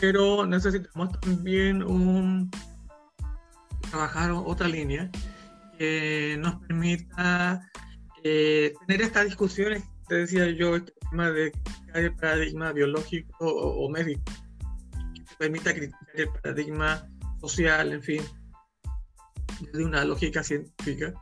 Pero 0.00 0.46
necesitamos 0.46 1.20
también 1.20 1.82
un, 1.82 2.50
trabajar 3.90 4.30
otra 4.30 4.66
línea 4.66 5.10
que 5.78 6.38
nos 6.40 6.54
permita 6.62 7.70
eh, 8.24 8.72
tener 8.86 9.02
estas 9.02 9.26
discusiones, 9.26 9.84
te 10.08 10.14
decía 10.16 10.50
yo, 10.50 10.76
este 10.76 10.92
tema 11.10 11.30
de 11.30 11.52
el 11.94 12.14
paradigma 12.14 12.72
biológico 12.72 13.32
o, 13.40 13.84
o 13.84 13.90
médico, 13.90 14.22
que 15.14 15.36
permita 15.38 15.74
criticar 15.74 16.08
el 16.14 16.28
paradigma 16.28 17.08
social, 17.40 17.92
en 17.92 18.02
fin, 18.02 18.22
de 19.72 19.84
una 19.84 20.04
lógica 20.04 20.42
científica, 20.42 21.14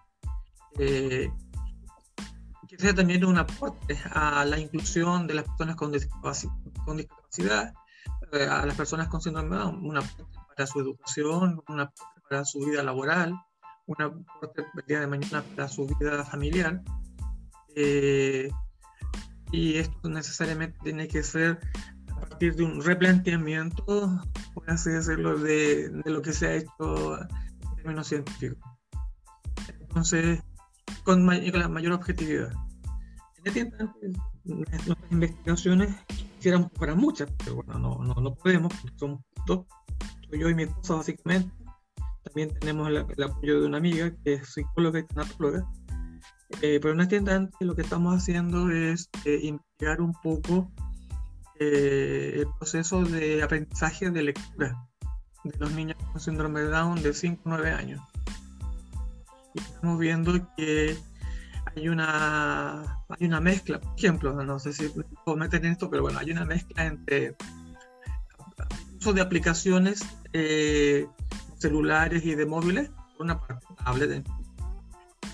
eh, 0.79 1.31
que 2.68 2.79
sea 2.79 2.94
también 2.94 3.25
un 3.25 3.38
aporte 3.38 3.99
a 4.11 4.44
la 4.44 4.59
inclusión 4.59 5.27
de 5.27 5.35
las 5.35 5.44
personas 5.44 5.77
con 5.77 5.92
discapacidad, 6.97 7.73
eh, 8.33 8.47
a 8.51 8.66
las 8.66 8.77
personas 8.77 9.09
con 9.09 9.20
síndrome 9.20 9.57
de 9.57 9.64
un 9.64 9.97
aporte 9.97 10.25
para 10.49 10.66
su 10.66 10.81
educación, 10.81 11.62
un 11.68 11.81
aporte 11.81 12.20
para 12.29 12.44
su 12.44 12.61
vida 12.61 12.83
laboral, 12.83 13.35
un 13.87 14.03
aporte 14.03 14.62
el 14.62 14.87
día 14.87 15.01
de 15.01 15.07
mañana 15.07 15.42
para 15.42 15.68
su 15.68 15.87
vida 15.87 16.25
familiar. 16.25 16.83
Eh, 17.77 18.51
y 19.55 19.77
esto 19.77 20.09
necesariamente 20.09 20.77
tiene 20.83 21.07
que 21.07 21.23
ser 21.23 21.61
a 22.11 22.21
partir 22.21 22.57
de 22.57 22.64
un 22.64 22.83
replanteamiento, 22.83 24.21
por 24.53 24.71
así 24.71 24.90
decirlo, 24.90 25.38
de, 25.38 25.90
de 25.90 26.11
lo 26.11 26.23
que 26.23 26.33
se 26.33 26.47
ha 26.47 26.55
hecho 26.57 27.19
menos 27.85 28.09
científico. 28.09 28.79
Entonces, 29.81 30.43
con, 31.05 31.27
la 31.27 31.69
mayor 31.69 31.93
objetividad. 31.93 32.53
En 33.38 33.47
este 33.47 33.61
instante, 33.61 34.12
nuestras 34.45 34.99
investigaciones 35.11 35.95
quisiéramos 36.37 36.71
para 36.73 36.95
muchas, 36.95 37.31
pero 37.38 37.57
bueno, 37.57 37.79
no, 37.79 37.99
no, 38.03 38.14
no 38.14 38.35
podemos, 38.35 38.73
porque 38.81 38.99
somos 38.99 39.21
dos, 39.47 39.67
yo 40.33 40.49
y 40.49 40.55
mi 40.55 40.64
esposa 40.64 40.95
básicamente. 40.95 41.55
También 42.25 42.59
tenemos 42.59 42.88
el, 42.88 42.97
apoyo 42.97 43.61
de 43.61 43.67
una 43.67 43.77
amiga 43.79 44.11
que 44.25 44.35
es 44.35 44.49
psicóloga 44.49 44.99
y 44.99 45.05
tanatóloga. 45.05 45.64
Eh, 46.62 46.78
pero 46.80 46.92
en 47.00 47.50
lo 47.61 47.74
que 47.74 47.83
estamos 47.83 48.14
haciendo 48.14 48.70
es 48.70 49.11
eh, 49.24 49.40
investigar 49.42 50.00
un 50.00 50.12
poco 50.12 50.70
eh, 51.59 52.35
el 52.37 52.46
proceso 52.59 53.04
de 53.04 53.42
aprendizaje 53.42 54.11
de 54.11 54.22
lectura 54.22 54.87
de 55.44 55.59
los 55.59 55.72
niños 55.72 55.96
con 56.11 56.20
síndrome 56.20 56.61
de 56.61 56.68
Down 56.68 57.02
de 57.02 57.12
5 57.12 57.42
o 57.44 57.48
9 57.48 57.70
años. 57.70 58.00
Y 59.54 59.61
estamos 59.61 59.98
viendo 59.98 60.33
que 60.57 60.96
hay 61.76 61.88
una, 61.88 63.04
hay 63.09 63.26
una 63.26 63.40
mezcla, 63.40 63.80
por 63.80 63.94
ejemplo, 63.96 64.33
no 64.44 64.59
sé 64.59 64.72
si 64.72 64.90
puedo 65.24 65.37
meter 65.37 65.64
en 65.64 65.72
esto, 65.72 65.90
pero 65.90 66.02
bueno, 66.02 66.18
hay 66.18 66.30
una 66.30 66.44
mezcla 66.44 66.87
entre 66.87 67.37
uso 68.98 69.12
de 69.12 69.20
aplicaciones 69.20 70.00
eh, 70.33 71.07
celulares 71.59 72.24
y 72.24 72.35
de 72.35 72.46
móviles, 72.46 72.90
por 73.16 73.26
una 73.26 73.38
parte, 73.38 73.66
tablet, 73.85 74.26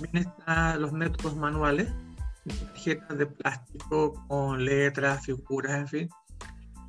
también 0.00 0.28
están 0.28 0.80
los 0.80 0.92
métodos 0.92 1.36
manuales, 1.36 1.88
tarjetas 2.46 3.18
de 3.18 3.26
plástico 3.26 4.26
con 4.28 4.64
letras, 4.64 5.24
figuras, 5.24 5.72
en 5.72 5.88
fin, 5.88 6.08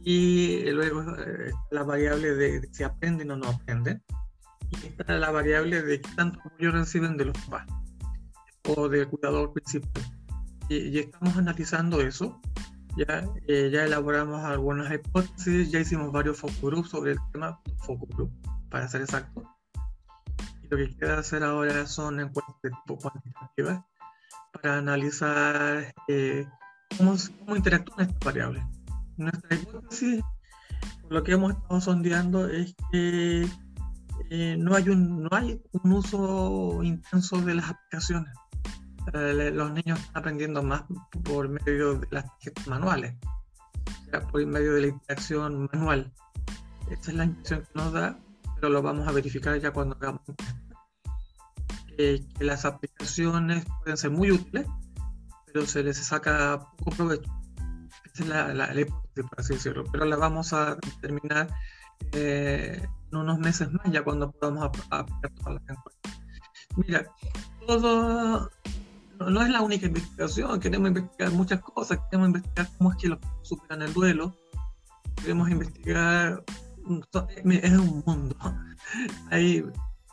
y 0.03 0.69
luego 0.71 1.01
eh, 1.19 1.51
la 1.71 1.83
variable 1.83 2.33
de, 2.35 2.67
si 2.71 2.83
aprenden 2.83 3.31
o 3.31 3.35
no 3.35 3.49
aprenden, 3.49 4.01
y 4.69 4.87
está 4.87 5.13
la 5.17 5.31
variable 5.31 5.81
de 5.81 6.01
qué 6.01 6.09
tanto 6.15 6.39
apoyo 6.39 6.71
reciben 6.71 7.17
de 7.17 7.25
los 7.25 7.37
papás 7.45 7.67
o 8.75 8.87
del 8.87 9.07
cuidador 9.07 9.51
principal. 9.53 10.03
Y, 10.69 10.97
estamos 10.99 11.35
analizando 11.35 11.99
eso, 11.99 12.39
ya, 12.95 13.25
eh, 13.47 13.69
ya 13.71 13.83
elaboramos 13.83 14.41
algunas 14.43 14.93
hipótesis, 14.93 15.69
ya 15.69 15.79
hicimos 15.79 16.11
varios 16.11 16.37
focus 16.37 16.61
groups 16.61 16.89
sobre 16.89 17.11
el 17.11 17.19
tema, 17.33 17.59
focus 17.79 18.09
group, 18.15 18.31
para 18.69 18.87
ser 18.87 19.01
exacto. 19.01 19.50
Lo 20.71 20.77
que 20.77 20.95
queda 20.97 21.19
hacer 21.19 21.43
ahora 21.43 21.85
son 21.85 22.19
encuestas 22.19 22.55
de 22.63 22.69
tipo 22.71 22.97
cuantitativas 22.97 23.83
para 24.53 24.77
analizar 24.77 25.93
eh, 26.07 26.47
cómo, 26.97 27.15
interactúan 27.55 28.07
estas 28.07 28.19
variables 28.19 28.63
nuestra 29.17 29.55
hipótesis, 29.55 30.23
lo 31.09 31.23
que 31.23 31.33
hemos 31.33 31.53
estado 31.53 31.81
sondeando, 31.81 32.47
es 32.47 32.75
que 32.91 33.47
eh, 34.29 34.55
no, 34.57 34.75
hay 34.75 34.89
un, 34.89 35.23
no 35.23 35.29
hay 35.31 35.61
un 35.71 35.91
uso 35.91 36.81
intenso 36.83 37.41
de 37.41 37.55
las 37.55 37.69
aplicaciones. 37.69 38.33
Eh, 39.13 39.51
los 39.53 39.71
niños 39.71 39.99
están 39.99 40.17
aprendiendo 40.21 40.61
más 40.63 40.83
por 41.23 41.49
medio 41.49 41.95
de 41.95 42.07
las 42.11 42.25
tarjetas 42.25 42.67
manuales, 42.67 43.15
por 44.31 44.45
medio 44.45 44.73
de 44.73 44.81
la 44.81 44.87
interacción 44.87 45.69
manual. 45.73 46.11
Esta 46.89 47.11
es 47.11 47.17
la 47.17 47.25
impresión 47.25 47.61
que 47.61 47.71
nos 47.75 47.93
da, 47.93 48.19
pero 48.55 48.69
lo 48.69 48.81
vamos 48.81 49.07
a 49.07 49.11
verificar 49.11 49.57
ya 49.59 49.71
cuando 49.71 49.95
hagamos 49.95 50.21
que 52.37 52.43
las 52.43 52.65
aplicaciones 52.65 53.65
pueden 53.81 53.97
ser 53.97 54.11
muy 54.11 54.31
útiles, 54.31 54.65
pero 55.45 55.65
se 55.65 55.83
les 55.83 55.97
saca 55.97 56.59
poco 56.77 56.91
provecho. 56.91 57.31
Esa 58.13 58.23
es 58.23 58.29
la, 58.29 58.53
la, 58.53 58.79
hipótesis, 58.79 59.29
por 59.29 59.39
así 59.39 59.53
decirlo, 59.53 59.83
pero 59.91 60.05
la 60.05 60.17
vamos 60.17 60.53
a 60.53 60.77
terminar 61.01 61.47
eh, 62.13 62.85
en 63.11 63.17
unos 63.17 63.39
meses 63.39 63.71
más, 63.71 63.91
ya 63.91 64.03
cuando 64.03 64.31
podamos 64.31 64.63
aplicar 64.63 65.31
todas 65.35 65.61
las 65.61 65.77
encuestas. 65.77 66.19
Mira, 66.75 67.05
todo 67.67 68.49
no, 69.29 69.41
es 69.41 69.49
la 69.49 69.61
única 69.61 69.85
investigación, 69.85 70.59
queremos 70.59 70.89
investigar 70.89 71.31
muchas 71.31 71.61
cosas, 71.61 71.99
queremos 72.09 72.29
investigar 72.29 72.69
cómo 72.77 72.91
es 72.91 72.97
que 72.97 73.07
los 73.09 73.19
superan 73.43 73.81
el 73.83 73.93
duelo, 73.93 74.35
queremos 75.15 75.49
investigar, 75.49 76.43
es 77.45 77.77
un 77.77 78.03
mundo. 78.05 78.35
Ahí 79.31 79.63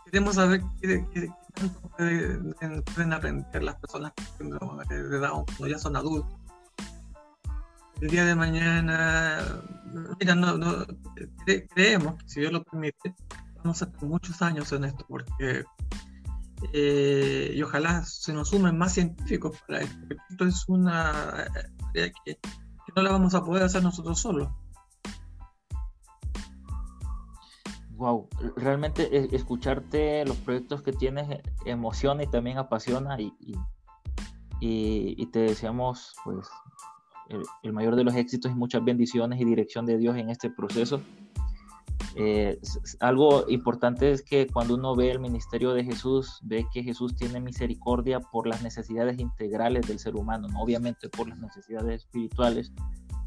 queremos 0.05 0.35
saber 0.35 0.63
qué, 0.81 0.99
tanto 1.15 1.48
pueden, 1.97 3.13
aprender 3.13 3.63
las 3.63 3.77
personas 3.77 4.13
que 4.39 4.45
de 4.45 5.19
Down 5.19 5.45
cuando 5.45 5.67
ya 5.67 5.79
son 5.79 5.97
adultos. 5.97 6.39
El 8.01 8.11
día 8.11 8.25
de 8.25 8.35
mañana, 8.35 9.63
mira, 10.21 10.35
no, 10.35 10.87
creemos 11.75 12.15
que 12.23 12.29
si 12.29 12.41
Dios 12.41 12.53
lo 12.53 12.63
permite, 12.63 13.15
vamos 13.57 13.83
a 13.83 13.87
estar 13.87 14.05
muchos 14.05 14.41
años 14.41 14.71
en 14.73 14.85
esto, 14.85 15.05
porque 15.09 15.65
eh, 16.73 17.53
y 17.55 17.63
ojalá 17.63 18.05
se 18.05 18.33
nos 18.33 18.49
sumen 18.49 18.77
más 18.79 18.95
científicos 18.95 19.57
para 19.67 19.81
esto, 19.81 19.99
esto 20.31 20.45
es 20.45 20.65
una 20.69 21.47
tarea 21.93 22.13
que, 22.25 22.39
no 22.97 23.03
la 23.03 23.13
vamos 23.13 23.35
a 23.35 23.45
poder 23.45 23.63
hacer 23.65 23.83
nosotros 23.83 24.19
solos. 24.19 24.49
Wow, 27.99 28.29
realmente 28.55 29.35
escucharte 29.35 30.25
los 30.25 30.37
proyectos 30.37 30.83
que 30.83 30.93
tienes 30.93 31.29
eh, 31.31 31.43
emociona 31.65 32.23
y 32.23 32.29
también 32.29 32.57
apasiona 32.57 33.21
y, 33.21 33.35
y, 34.61 35.27
te 35.27 35.41
deseamos 35.41 36.15
pues 36.23 36.47
el, 37.65 37.73
mayor 37.73 37.97
de 37.97 38.05
los 38.05 38.15
éxitos 38.15 38.53
y 38.53 38.55
muchas 38.55 38.85
bendiciones 38.85 39.41
y 39.41 39.45
dirección 39.45 39.85
de 39.85 39.99
Dios 39.99 40.17
en 40.17 40.31
este 40.31 40.49
proceso. 40.49 41.03
Eh, 42.15 42.61
algo 43.01 43.49
importante 43.49 44.13
es 44.13 44.23
que 44.23 44.47
cuando 44.47 44.77
uno 44.77 44.95
ve 44.95 45.11
el 45.11 45.19
ministerio 45.19 45.73
de 45.73 45.83
Jesús, 45.83 46.39
ve 46.45 46.67
que 46.73 46.85
Jesús 46.85 47.17
tiene 47.17 47.41
misericordia 47.41 48.21
por 48.21 48.47
las 48.47 48.63
necesidades 48.63 49.19
integrales 49.19 49.89
del 49.89 49.99
ser 49.99 50.15
humano, 50.15 50.47
¿no? 50.47 50.63
obviamente 50.63 51.09
por 51.09 51.29
las 51.29 51.39
necesidades 51.39 52.03
espirituales, 52.03 52.73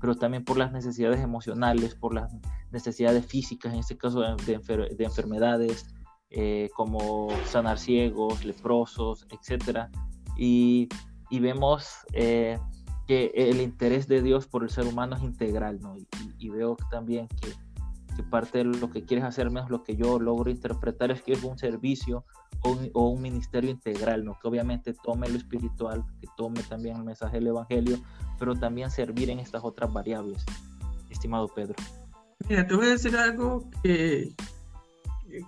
pero 0.01 0.15
también 0.15 0.43
por 0.43 0.57
las 0.57 0.71
necesidades 0.71 1.21
emocionales, 1.21 1.95
por 1.95 2.13
las 2.13 2.35
necesidades 2.71 3.25
físicas, 3.25 3.71
en 3.73 3.79
este 3.79 3.97
caso 3.97 4.21
de, 4.21 4.59
enfermedades, 4.99 5.85
eh, 6.31 6.69
como 6.75 7.29
sanar 7.45 7.77
ciegos, 7.77 8.43
leprosos, 8.43 9.27
etc. 9.29 9.87
Y, 10.35 10.89
vemos 11.29 11.87
eh, 12.13 12.59
que 13.07 13.31
el 13.35 13.61
interés 13.61 14.07
de 14.07 14.21
Dios 14.21 14.47
por 14.47 14.63
el 14.63 14.69
ser 14.71 14.85
humano 14.85 15.15
es 15.15 15.21
integral, 15.21 15.79
¿no? 15.79 15.95
y 16.37 16.49
veo 16.49 16.75
también 16.89 17.27
que 17.27 17.53
que 18.15 18.24
parte 18.24 18.60
de 18.60 18.63
lo 18.65 18.89
que 18.89 19.04
quieres 19.06 19.26
hacer, 19.26 19.50
menos 19.50 19.69
lo 19.69 19.84
que 19.84 19.95
yo 19.95 20.19
logro 20.19 20.50
interpretar 20.50 21.12
es 21.12 21.21
que 21.21 21.34
es 21.34 21.43
un 21.43 21.58
servicio 21.58 22.26
o 22.63 23.08
un, 23.08 23.21
ministerio 23.21 23.71
integral, 23.71 24.24
¿no? 24.24 24.38
que 24.39 24.47
obviamente 24.47 24.93
tome 24.93 25.28
lo 25.30 25.38
espiritual, 25.38 26.04
que 26.19 26.28
tome 26.38 26.62
también 26.63 26.97
el 26.97 27.04
mensaje 27.04 27.38
del 27.38 27.47
Evangelio, 27.47 27.97
pero 28.38 28.56
también 28.56 28.91
servir 28.91 29.30
en 29.30 29.39
estas 29.39 29.63
otras 29.63 29.91
variables, 29.91 30.45
estimado 31.10 31.47
Pedro. 31.47 31.76
Mira, 32.47 32.67
te 32.67 32.76
voy 32.76 32.86
a 32.86 32.89
decir 32.89 33.15
algo 33.15 33.69
que, 33.84 34.36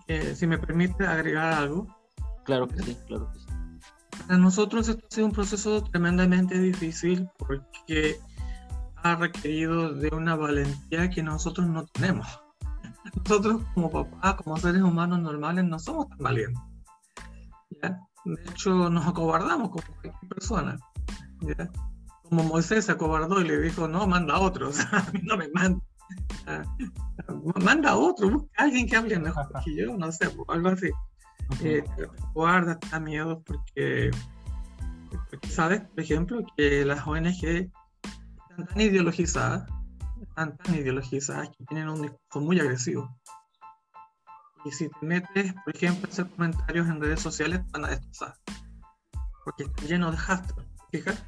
que 0.08 0.36
si 0.36 0.48
me 0.48 0.58
permite 0.58 1.06
agregar 1.06 1.54
algo. 1.54 1.88
Claro 2.46 2.68
que 2.68 2.82
sí, 2.82 2.98
claro 3.08 3.32
que 3.32 3.40
sí. 3.40 3.46
Para 4.28 4.38
nosotros 4.40 4.88
esto 4.88 5.06
ha 5.06 5.14
sido 5.14 5.28
un 5.28 5.34
proceso 5.34 5.84
tremendamente 5.84 6.58
difícil 6.60 7.30
porque 7.38 8.18
ha 8.96 9.16
requerido 9.16 9.94
de 9.94 10.10
una 10.10 10.36
valentía 10.36 11.10
que 11.10 11.22
nosotros 11.22 11.68
no 11.68 11.86
tenemos 11.88 12.43
nosotros 13.16 13.64
como 13.74 13.90
papás, 13.90 14.36
como 14.36 14.58
seres 14.58 14.82
humanos 14.82 15.20
normales, 15.20 15.66
no 15.66 15.80
somos 15.80 16.10
tan 16.10 16.20
valientes. 16.20 16.62
De 18.26 18.42
hecho, 18.50 18.90
nos 18.90 19.06
acobardamos 19.06 19.70
como 19.70 19.84
cualquier 20.02 20.30
persona. 20.30 20.78
Como 22.24 22.44
Moisés 22.44 22.86
se 22.86 22.94
acobardó 22.94 23.42
y 23.42 23.44
le 23.44 23.60
dijo, 23.60 23.88
no, 23.88 24.08
manda 24.08 24.36
a 24.36 24.40
otros, 24.40 24.80
a 24.92 25.06
mí 25.12 25.20
no 25.24 25.38
me 25.38 25.50
manda. 25.50 25.82
Manda 27.64 27.92
a 27.92 27.98
otro, 27.98 28.30
busca 28.30 28.50
a 28.58 28.64
alguien 28.64 28.88
que 28.88 28.96
hable 28.96 29.20
mejor 29.20 29.48
que 29.64 29.76
yo, 29.76 29.98
no 29.98 30.12
sé, 30.12 30.30
algo 30.48 30.70
así. 30.70 30.90
Eh, 31.62 31.84
guarda, 32.34 32.80
te 32.80 32.88
da 32.90 33.00
miedo 33.00 33.44
porque, 33.46 34.12
porque, 35.30 35.48
sabes, 35.50 35.82
por 35.82 36.00
ejemplo, 36.00 36.46
que 36.56 36.86
las 36.86 37.06
ONG 37.06 37.26
están 37.26 38.68
tan 38.68 38.82
ideologizadas 38.82 39.70
están 40.34 40.58
tan 40.58 40.76
ideologizadas 40.76 41.50
que 41.50 41.64
tienen 41.66 41.90
un 41.90 42.02
discurso 42.02 42.42
muy 42.42 42.60
agresivo. 42.60 43.16
Y 44.66 44.72
si 44.72 44.90
te 44.90 45.06
metes, 45.06 45.54
por 45.64 45.76
ejemplo, 45.76 46.08
a 46.08 46.12
hacer 46.12 46.28
comentarios 46.28 46.88
en 46.88 47.00
redes 47.00 47.20
sociales, 47.20 47.62
van 47.72 47.86
a 47.86 47.90
destrozar. 47.90 48.34
Porque 49.46 49.64
está 49.66 49.86
lleno 49.86 50.10
de 50.10 50.18
hashtags, 50.18 50.68
fijas, 50.92 51.24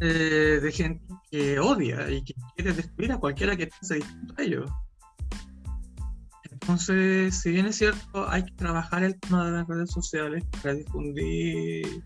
eh, 0.00 0.60
de 0.62 0.72
gente 0.72 1.14
que 1.30 1.58
odia 1.58 2.10
y 2.10 2.22
que 2.22 2.34
quiere 2.54 2.74
destruir 2.74 3.12
a 3.12 3.18
cualquiera 3.18 3.56
que 3.56 3.68
piense 3.68 3.94
distinto 3.94 4.34
a 4.36 4.42
ellos. 4.42 4.70
Entonces, 6.50 7.40
si 7.40 7.52
bien 7.52 7.66
es 7.66 7.76
cierto, 7.76 8.28
hay 8.28 8.44
que 8.44 8.54
trabajar 8.54 9.02
el 9.02 9.18
tema 9.18 9.46
de 9.46 9.52
las 9.52 9.66
redes 9.66 9.90
sociales 9.90 10.44
para 10.62 10.74
difundir 10.74 12.04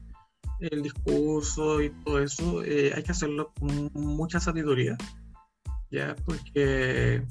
el 0.61 0.83
discurso 0.83 1.83
y 1.83 1.91
todo 2.05 2.21
eso, 2.21 2.63
eh, 2.63 2.93
hay 2.95 3.03
que 3.03 3.13
hacerlo 3.13 3.53
con 3.59 3.91
mucha 3.95 4.39
sabiduría 4.39 4.97
ya 5.91 6.15
porque 6.25 7.25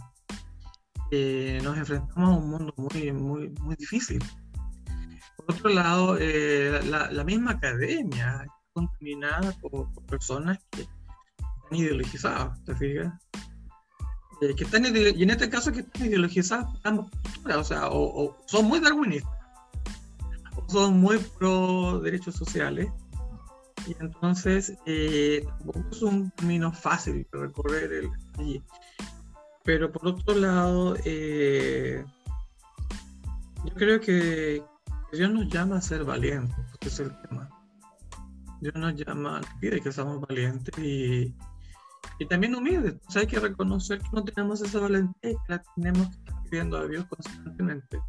eh, 1.12 1.60
nos 1.64 1.78
enfrentamos 1.78 2.30
a 2.30 2.38
un 2.38 2.50
mundo 2.50 2.74
muy, 2.78 3.12
muy, 3.12 3.50
muy 3.62 3.76
difícil. 3.76 4.24
Por 5.38 5.56
otro 5.56 5.70
lado, 5.70 6.18
eh, 6.20 6.82
la, 6.86 7.24
misma 7.24 7.52
academia 7.52 8.42
está 8.44 8.54
contaminada 8.74 9.54
por, 9.62 9.90
personas 10.06 10.58
que 10.72 10.82
están 10.82 11.80
ideologizadas, 11.80 12.64
¿te 12.66 12.76
fijas? 12.76 13.14
Eh, 14.42 14.54
que 14.56 14.66
están 14.66 14.86
y 14.86 15.24
en 15.24 15.30
este 15.30 15.50
caso 15.50 15.72
que 15.72 15.80
están 15.80 16.08
ideologizadas 16.08 16.66
por 16.66 16.80
ambas 16.84 17.10
posturas, 17.10 17.58
o 17.58 17.64
sea, 17.64 17.90
o, 17.90 18.38
son 18.48 18.66
muy 18.66 18.80
darwinistas, 18.80 19.32
o 20.56 20.70
son 20.70 21.00
muy 21.00 21.18
pro 21.40 22.00
derechos 22.00 22.36
sociales, 22.36 22.90
y 23.88 23.96
entonces 24.00 24.78
tampoco 25.64 25.90
es 25.92 26.02
un 26.02 26.30
camino 26.32 26.72
fácil 26.72 27.28
de 27.32 27.40
recorrer 27.40 27.92
el, 27.94 28.12
pero 29.68 29.92
por 29.92 30.08
otro 30.08 30.34
lado, 30.34 30.96
eh, 31.04 32.06
yo 33.66 33.74
creo 33.74 34.00
que 34.00 34.64
Dios 35.12 35.30
nos 35.30 35.50
llama 35.50 35.76
a 35.76 35.82
ser 35.82 36.06
valientes, 36.06 36.56
porque 36.72 36.88
es 36.88 37.00
el 37.02 37.12
tema. 37.24 37.50
Dios 38.62 38.76
nos 38.76 38.96
llama, 38.96 39.42
pide 39.60 39.82
que 39.82 39.92
seamos 39.92 40.22
valientes 40.22 40.74
y, 40.78 41.36
y 42.18 42.26
también 42.30 42.56
humildes. 42.56 42.96
hay 43.14 43.28
que 43.28 43.42
reconocer 43.42 44.00
que 44.00 44.08
no 44.14 44.24
tenemos 44.24 44.62
esa 44.62 44.80
valentía 44.80 45.32
y 45.32 45.36
que 45.36 45.50
la 45.50 45.64
tenemos 45.76 46.08
que 46.08 46.16
estar 46.16 46.44
pidiendo 46.50 46.78
a 46.78 46.88
Dios 46.88 47.06
constantemente. 47.06 48.00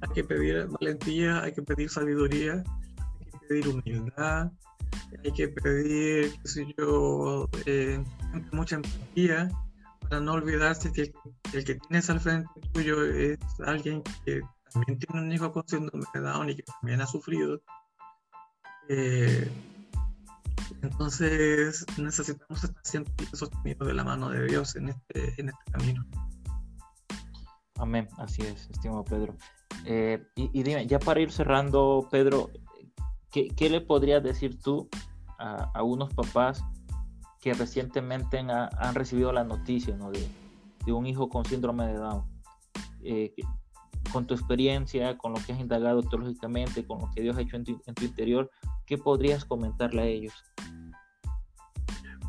Hay 0.00 0.08
que 0.14 0.24
pedir 0.24 0.66
valentía, 0.66 1.44
hay 1.44 1.52
que 1.52 1.62
pedir 1.62 1.90
sabiduría, 1.90 2.54
hay 2.54 3.26
que 3.30 3.46
pedir 3.46 3.68
humildad, 3.68 4.50
hay 5.24 5.32
que 5.32 5.48
pedir, 5.48 6.32
qué 6.42 6.48
sé 6.48 6.74
yo, 6.76 7.48
eh, 7.66 8.02
mucha 8.52 8.76
empatía 8.76 9.50
para 10.00 10.20
no 10.20 10.32
olvidarse 10.32 10.92
que 10.92 11.12
el 11.52 11.64
que 11.64 11.76
tienes 11.76 12.10
al 12.10 12.20
frente 12.20 12.48
tuyo 12.72 13.04
es 13.04 13.38
alguien 13.64 14.02
que 14.24 14.42
también 14.72 14.98
tiene 14.98 15.26
un 15.26 15.32
hijo 15.32 15.52
con 15.52 15.66
síndrome 15.66 16.04
de 16.14 16.20
Down 16.20 16.50
y 16.50 16.56
que 16.56 16.62
también 16.62 17.00
ha 17.00 17.06
sufrido. 17.06 17.60
Eh, 18.88 19.50
entonces 20.82 21.86
necesitamos 21.98 22.64
estar 22.64 22.82
siempre 22.84 23.26
sostenidos 23.32 23.86
de 23.86 23.94
la 23.94 24.04
mano 24.04 24.30
de 24.30 24.46
Dios 24.46 24.76
en 24.76 24.88
este, 24.88 25.40
en 25.40 25.50
este 25.50 25.72
camino. 25.72 26.04
Amén, 27.76 28.08
así 28.18 28.42
es, 28.42 28.68
estimado 28.70 29.04
Pedro. 29.04 29.36
Eh, 29.84 30.24
y, 30.36 30.62
dime, 30.62 30.86
ya 30.86 30.98
para 30.98 31.20
ir 31.20 31.32
cerrando, 31.32 32.06
Pedro, 32.10 32.50
¿qué, 33.32 33.70
le 33.70 33.80
podrías 33.80 34.22
decir 34.22 34.60
tú 34.60 34.88
a, 35.38 35.82
unos 35.82 36.14
papás 36.14 36.62
que 37.40 37.54
recientemente 37.54 38.38
han 38.38 38.94
recibido 38.94 39.32
la 39.32 39.42
noticia 39.42 39.96
de, 39.96 40.92
un 40.92 41.06
hijo 41.06 41.28
con 41.28 41.44
síndrome 41.44 41.86
de 41.86 41.94
Down. 41.94 42.24
Eh, 43.02 43.34
con 44.12 44.26
tu 44.26 44.34
experiencia, 44.34 45.16
con 45.16 45.32
lo 45.32 45.38
que 45.44 45.52
has 45.52 45.60
indagado 45.60 46.02
teológicamente, 46.02 46.86
con 46.86 47.00
lo 47.00 47.10
que 47.14 47.22
Dios 47.22 47.36
ha 47.36 47.40
hecho 47.40 47.56
en 47.56 47.64
tu, 47.64 48.04
interior, 48.04 48.50
¿qué 48.86 48.98
podrías 48.98 49.44
comentarle 49.44 50.02
a 50.02 50.06
ellos? 50.06 50.34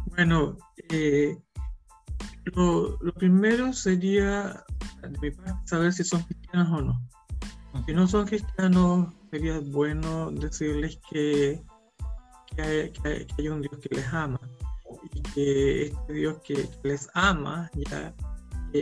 Bueno, 0.06 0.58
eh, 0.90 1.38
lo, 2.46 2.98
primero 3.16 3.74
sería, 3.74 4.64
saber 5.66 5.94
si 5.94 6.04
son 6.04 6.24
cristianos 6.24 6.72
o 6.72 6.82
no. 6.82 7.02
Si 7.86 7.94
no 7.94 8.08
son 8.08 8.26
cristianos, 8.26 9.14
sería 9.32 9.60
bueno 9.60 10.32
decirles 10.32 11.00
que, 11.10 11.62
que, 12.56 12.94
hay, 13.38 13.48
un 13.50 13.62
Dios 13.62 13.78
que 13.80 13.96
les 13.96 14.14
ama 14.14 14.40
y 15.12 15.22
que 15.22 15.86
este 15.88 16.14
Dios 16.14 16.38
que, 16.44 16.70
les 16.84 17.10
ama, 17.14 17.70
ya 17.76 18.14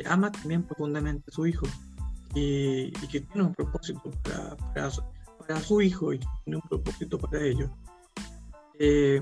ama 0.06 0.32
también 0.32 0.64
profundamente 0.64 1.24
a 1.30 1.34
su 1.34 1.48
hijo 1.48 1.66
y, 2.36 2.92
que 2.92 3.22
tiene 3.22 3.48
un 3.48 3.54
propósito 3.54 4.12
para, 4.24 4.56
para, 5.48 5.60
su, 5.62 5.82
hijo 5.82 6.14
y 6.14 6.20
tiene 6.44 6.58
un 6.58 6.70
propósito 6.70 7.18
para 7.18 7.42
ellos. 7.44 7.70
Eh, 8.80 9.22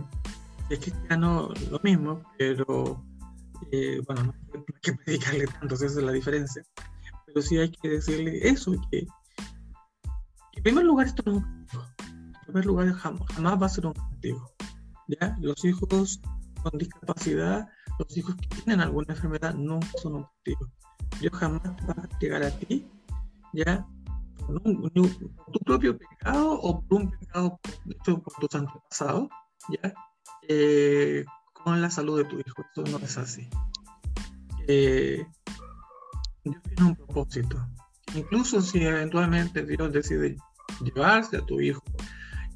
es 0.70 0.80
cristiano 0.80 1.50
lo 1.72 1.80
mismo, 1.84 2.22
pero 2.38 3.04
eh, 3.72 4.02
bueno, 4.06 4.24
no 4.24 4.34
hay 4.54 4.64
que 4.82 4.94
predicarle 4.94 5.48
tanto, 5.48 5.76
esa 5.76 5.86
es 5.86 5.96
la 5.96 6.12
diferencia. 6.12 6.64
Pero 7.26 7.42
sí 7.42 7.58
hay 7.58 7.72
que 7.72 7.90
decirle 7.90 8.48
eso, 8.48 8.76
que, 8.92 9.08
en 10.60 10.64
primer 10.64 10.84
lugar 10.84 11.08
esto 11.08 11.24
no 11.26 11.42
primer 12.50 12.66
lugar 12.66 12.92
jamás, 12.94 13.62
va 13.62 13.66
a 13.66 13.70
ser 13.70 13.86
un 13.86 13.94
castigo. 13.94 14.52
¿ya? 15.08 15.38
Los 15.40 15.64
hijos 15.64 16.20
con 16.62 16.78
discapacidad, 16.78 17.70
los 17.98 18.18
hijos 18.18 18.36
que 18.36 18.48
tienen 18.48 18.82
alguna 18.82 19.14
enfermedad 19.14 19.54
no 19.54 19.80
son 20.02 20.16
un 20.16 20.24
castigo. 20.24 20.70
Dios 21.22 21.34
jamás 21.34 21.62
va 21.88 21.94
a 21.94 22.08
castigar 22.08 22.44
a 22.44 22.52
ti, 22.52 22.86
¿ya? 23.54 23.88
Por, 24.46 24.92
tu 24.92 25.60
propio 25.64 25.98
pecado 25.98 26.60
o 26.60 26.82
por 26.82 27.02
un 27.02 27.12
pecado 27.12 27.60
hecho 27.90 28.22
por 28.22 28.34
tus 28.34 28.56
antepasados, 28.56 29.30
¿ya? 29.70 29.94
Eh, 30.48 31.24
con 31.54 31.82
la 31.82 31.90
salud 31.90 32.18
de 32.18 32.26
tu 32.26 32.40
hijo. 32.40 32.66
Eso 32.72 32.84
no 32.92 32.98
es 33.06 33.18
así. 33.18 33.48
Eh, 34.68 35.26
Dios 36.44 36.62
tiene 36.64 36.90
un 36.90 36.96
propósito. 36.96 37.58
Incluso 38.16 38.62
si 38.62 38.84
eventualmente 38.84 39.64
Dios 39.66 39.94
decide 39.94 40.38
llevarse 40.82 41.38
a 41.38 41.46
tu 41.46 41.60
hijo 41.60 41.84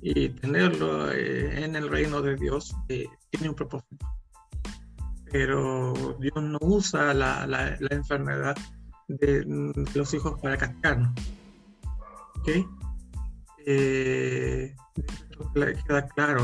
y 0.01 0.29
tenerlo 0.29 1.11
eh, 1.11 1.63
en 1.63 1.75
el 1.75 1.89
reino 1.89 2.21
de 2.21 2.35
Dios, 2.35 2.75
eh, 2.89 3.07
tiene 3.29 3.49
un 3.49 3.55
propósito. 3.55 4.05
Pero 5.31 5.93
Dios 6.19 6.43
no 6.43 6.57
usa 6.61 7.13
la, 7.13 7.77
enfermedad 7.89 8.55
de, 9.07 9.45
los 9.95 10.13
hijos 10.13 10.39
para 10.41 10.57
cascarnos. 10.57 11.11
¿Ok? 12.39 12.49
Eh, 13.65 14.75
queda 15.87 16.07
claro 16.09 16.41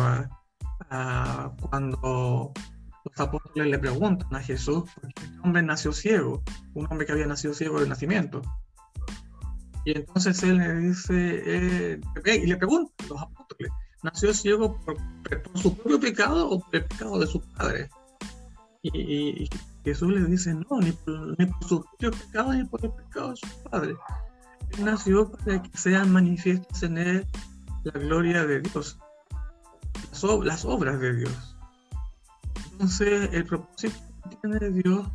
a, 0.90 1.56
cuando 1.60 2.54
los 3.04 3.20
apóstoles 3.20 3.70
le 3.70 3.78
preguntan 3.78 4.34
a 4.34 4.42
Jesús, 4.42 4.90
¿por 4.96 5.14
qué 5.14 5.26
este 5.26 5.40
hombre 5.44 5.62
nació 5.62 5.92
ciego? 5.92 6.42
Un 6.74 6.88
hombre 6.90 7.06
que 7.06 7.12
había 7.12 7.28
nacido 7.28 7.54
ciego 7.54 7.82
de 7.82 7.90
nacimiento. 7.90 8.42
Y 9.86 9.98
entonces 9.98 10.44
él 10.44 10.58
le 10.58 10.76
dice, 10.76 11.44
eh, 11.46 12.02
y 12.26 12.48
le 12.48 12.58
pregunta 12.58 12.92
a 13.06 13.08
los 13.08 13.22
apóstoles, 13.22 13.72
¿nació 14.04 14.34
ciego 14.34 14.78
por, 14.86 14.98
su 15.56 15.76
propio 15.76 16.00
pecado 16.00 16.50
o 16.50 16.60
por 16.60 16.76
el 16.76 16.86
pecado 16.86 17.20
de 17.20 17.28
su 17.28 17.42
padre? 17.42 17.90
Y, 18.82 19.50
Jesús 19.84 20.10
le 20.12 20.26
dice, 20.26 20.54
no, 20.54 20.80
ni 20.82 20.92
por, 20.92 21.36
su 21.68 21.84
propio 21.84 22.12
pecado 22.12 22.54
ni 22.54 22.66
por 22.66 22.84
el 22.84 22.92
pecado 22.92 23.32
de 23.32 23.38
su 23.38 23.64
padre. 23.70 23.96
Él 24.78 24.86
nació 24.86 25.32
para 25.32 25.62
que 25.62 25.78
sean 25.78 26.12
manifiestas 26.12 26.84
en 26.84 26.98
él 26.98 27.28
la 27.84 28.00
gloria 28.00 28.46
de 28.46 28.62
Dios, 28.62 28.98
las, 30.44 30.66
obras 30.66 31.00
de 31.00 31.16
Dios. 31.16 31.58
Entonces, 32.74 33.30
el 33.34 33.46
propósito 33.46 33.98
que 34.30 34.36
tiene 34.36 34.70
Dios 34.70 35.08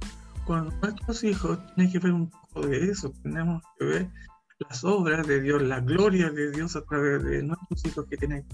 con 0.46 0.72
nuestros 0.80 1.24
hijos 1.24 1.58
tiene 1.74 1.92
que 1.92 1.98
ver 1.98 2.12
un 2.12 2.30
poco 2.30 2.66
de 2.66 2.90
eso. 2.90 3.12
Tenemos 3.22 3.62
que 3.78 3.84
ver 3.84 4.10
las 4.58 4.84
obras 4.84 5.26
de 5.26 5.40
Dios, 5.40 5.62
la 5.62 5.80
gloria 5.80 6.30
de 6.30 6.50
Dios 6.50 6.76
a 6.76 6.84
través 6.84 7.24
de 7.24 7.42
nuestros 7.42 7.84
hijos 7.86 8.06
que 8.06 8.16
tienen 8.16 8.46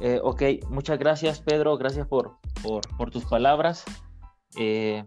eh, 0.00 0.20
ok, 0.22 0.42
muchas 0.68 0.98
gracias 0.98 1.40
Pedro, 1.40 1.76
gracias 1.78 2.06
por, 2.06 2.38
por, 2.62 3.10
tus 3.10 3.24
palabras. 3.24 3.84
Eh, 4.56 5.04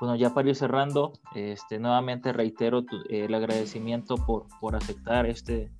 bueno, 0.00 0.14
ya 0.14 0.34
para 0.34 0.48
ir 0.48 0.56
cerrando, 0.56 1.12
este, 1.34 1.78
nuevamente 1.78 2.32
reitero 2.32 2.84
el 3.08 3.34
agradecimiento 3.34 4.16
por, 4.16 4.46
por 4.60 4.76
aceptar 4.76 5.26
este, 5.26 5.72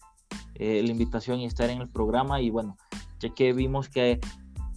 eh, 0.55 0.83
la 0.83 0.91
invitación 0.91 1.39
y 1.41 1.47
estar 1.47 1.71
en 1.71 1.83
el 1.83 1.89
programa. 1.89 2.41
Y 2.41 2.51
bueno, 2.51 2.77
ya 3.21 3.29
que 3.35 3.53
vimos 3.53 3.89
que 3.89 4.21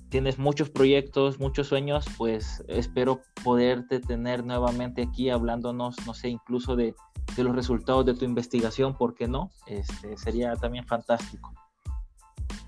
tienes 0.10 0.40
muchos 0.40 0.70
proyectos, 0.70 1.40
muchos 1.40 1.68
sueños, 1.68 2.06
pues 2.18 2.64
espero 2.68 3.22
poderte 3.44 4.00
tener 4.00 4.44
nuevamente 4.44 5.04
aquí 5.04 5.30
hablándonos, 5.30 5.96
no 6.06 6.14
sé, 6.14 6.30
incluso 6.30 6.76
de, 6.76 6.96
de 7.36 7.44
los 7.44 7.56
resultados 7.56 8.06
de 8.06 8.16
tu 8.16 8.26
investigación, 8.26 8.98
¿por 8.98 9.14
qué 9.14 9.28
no? 9.28 9.52
Este, 9.68 10.18
sería 10.18 10.56
también 10.56 10.86
fantástico. 10.86 11.54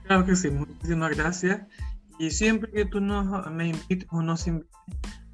Claro 0.06 0.26
que 0.26 0.36
sí, 0.36 0.50
muchísimas 0.52 1.16
gracias. 1.16 1.62
Y 2.20 2.30
siempre 2.32 2.72
que 2.72 2.86
tú 2.86 3.02
nos, 3.02 3.50
me 3.52 3.70
invites 3.70 4.08
o 4.12 4.22
nos 4.22 4.46
invites, 4.46 4.70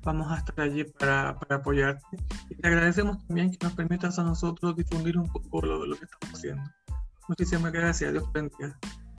vamos 0.03 0.31
a 0.31 0.37
estar 0.37 0.59
allí 0.61 0.85
para, 0.85 1.37
para, 1.37 1.57
apoyarte. 1.57 2.17
Y 2.49 2.55
te 2.55 2.67
agradecemos 2.67 3.25
también 3.27 3.51
que 3.51 3.57
nos 3.61 3.73
permitas 3.73 4.17
a 4.19 4.23
nosotros 4.23 4.75
difundir 4.75 5.17
un 5.17 5.27
poco 5.27 5.65
lo, 5.65 5.85
lo 5.85 5.95
que 5.97 6.05
estamos 6.05 6.37
haciendo. 6.37 6.63
Muchísimas 7.27 7.73
gracias, 7.73 8.13
Dios 8.13 8.31
bendiga. 8.31 8.79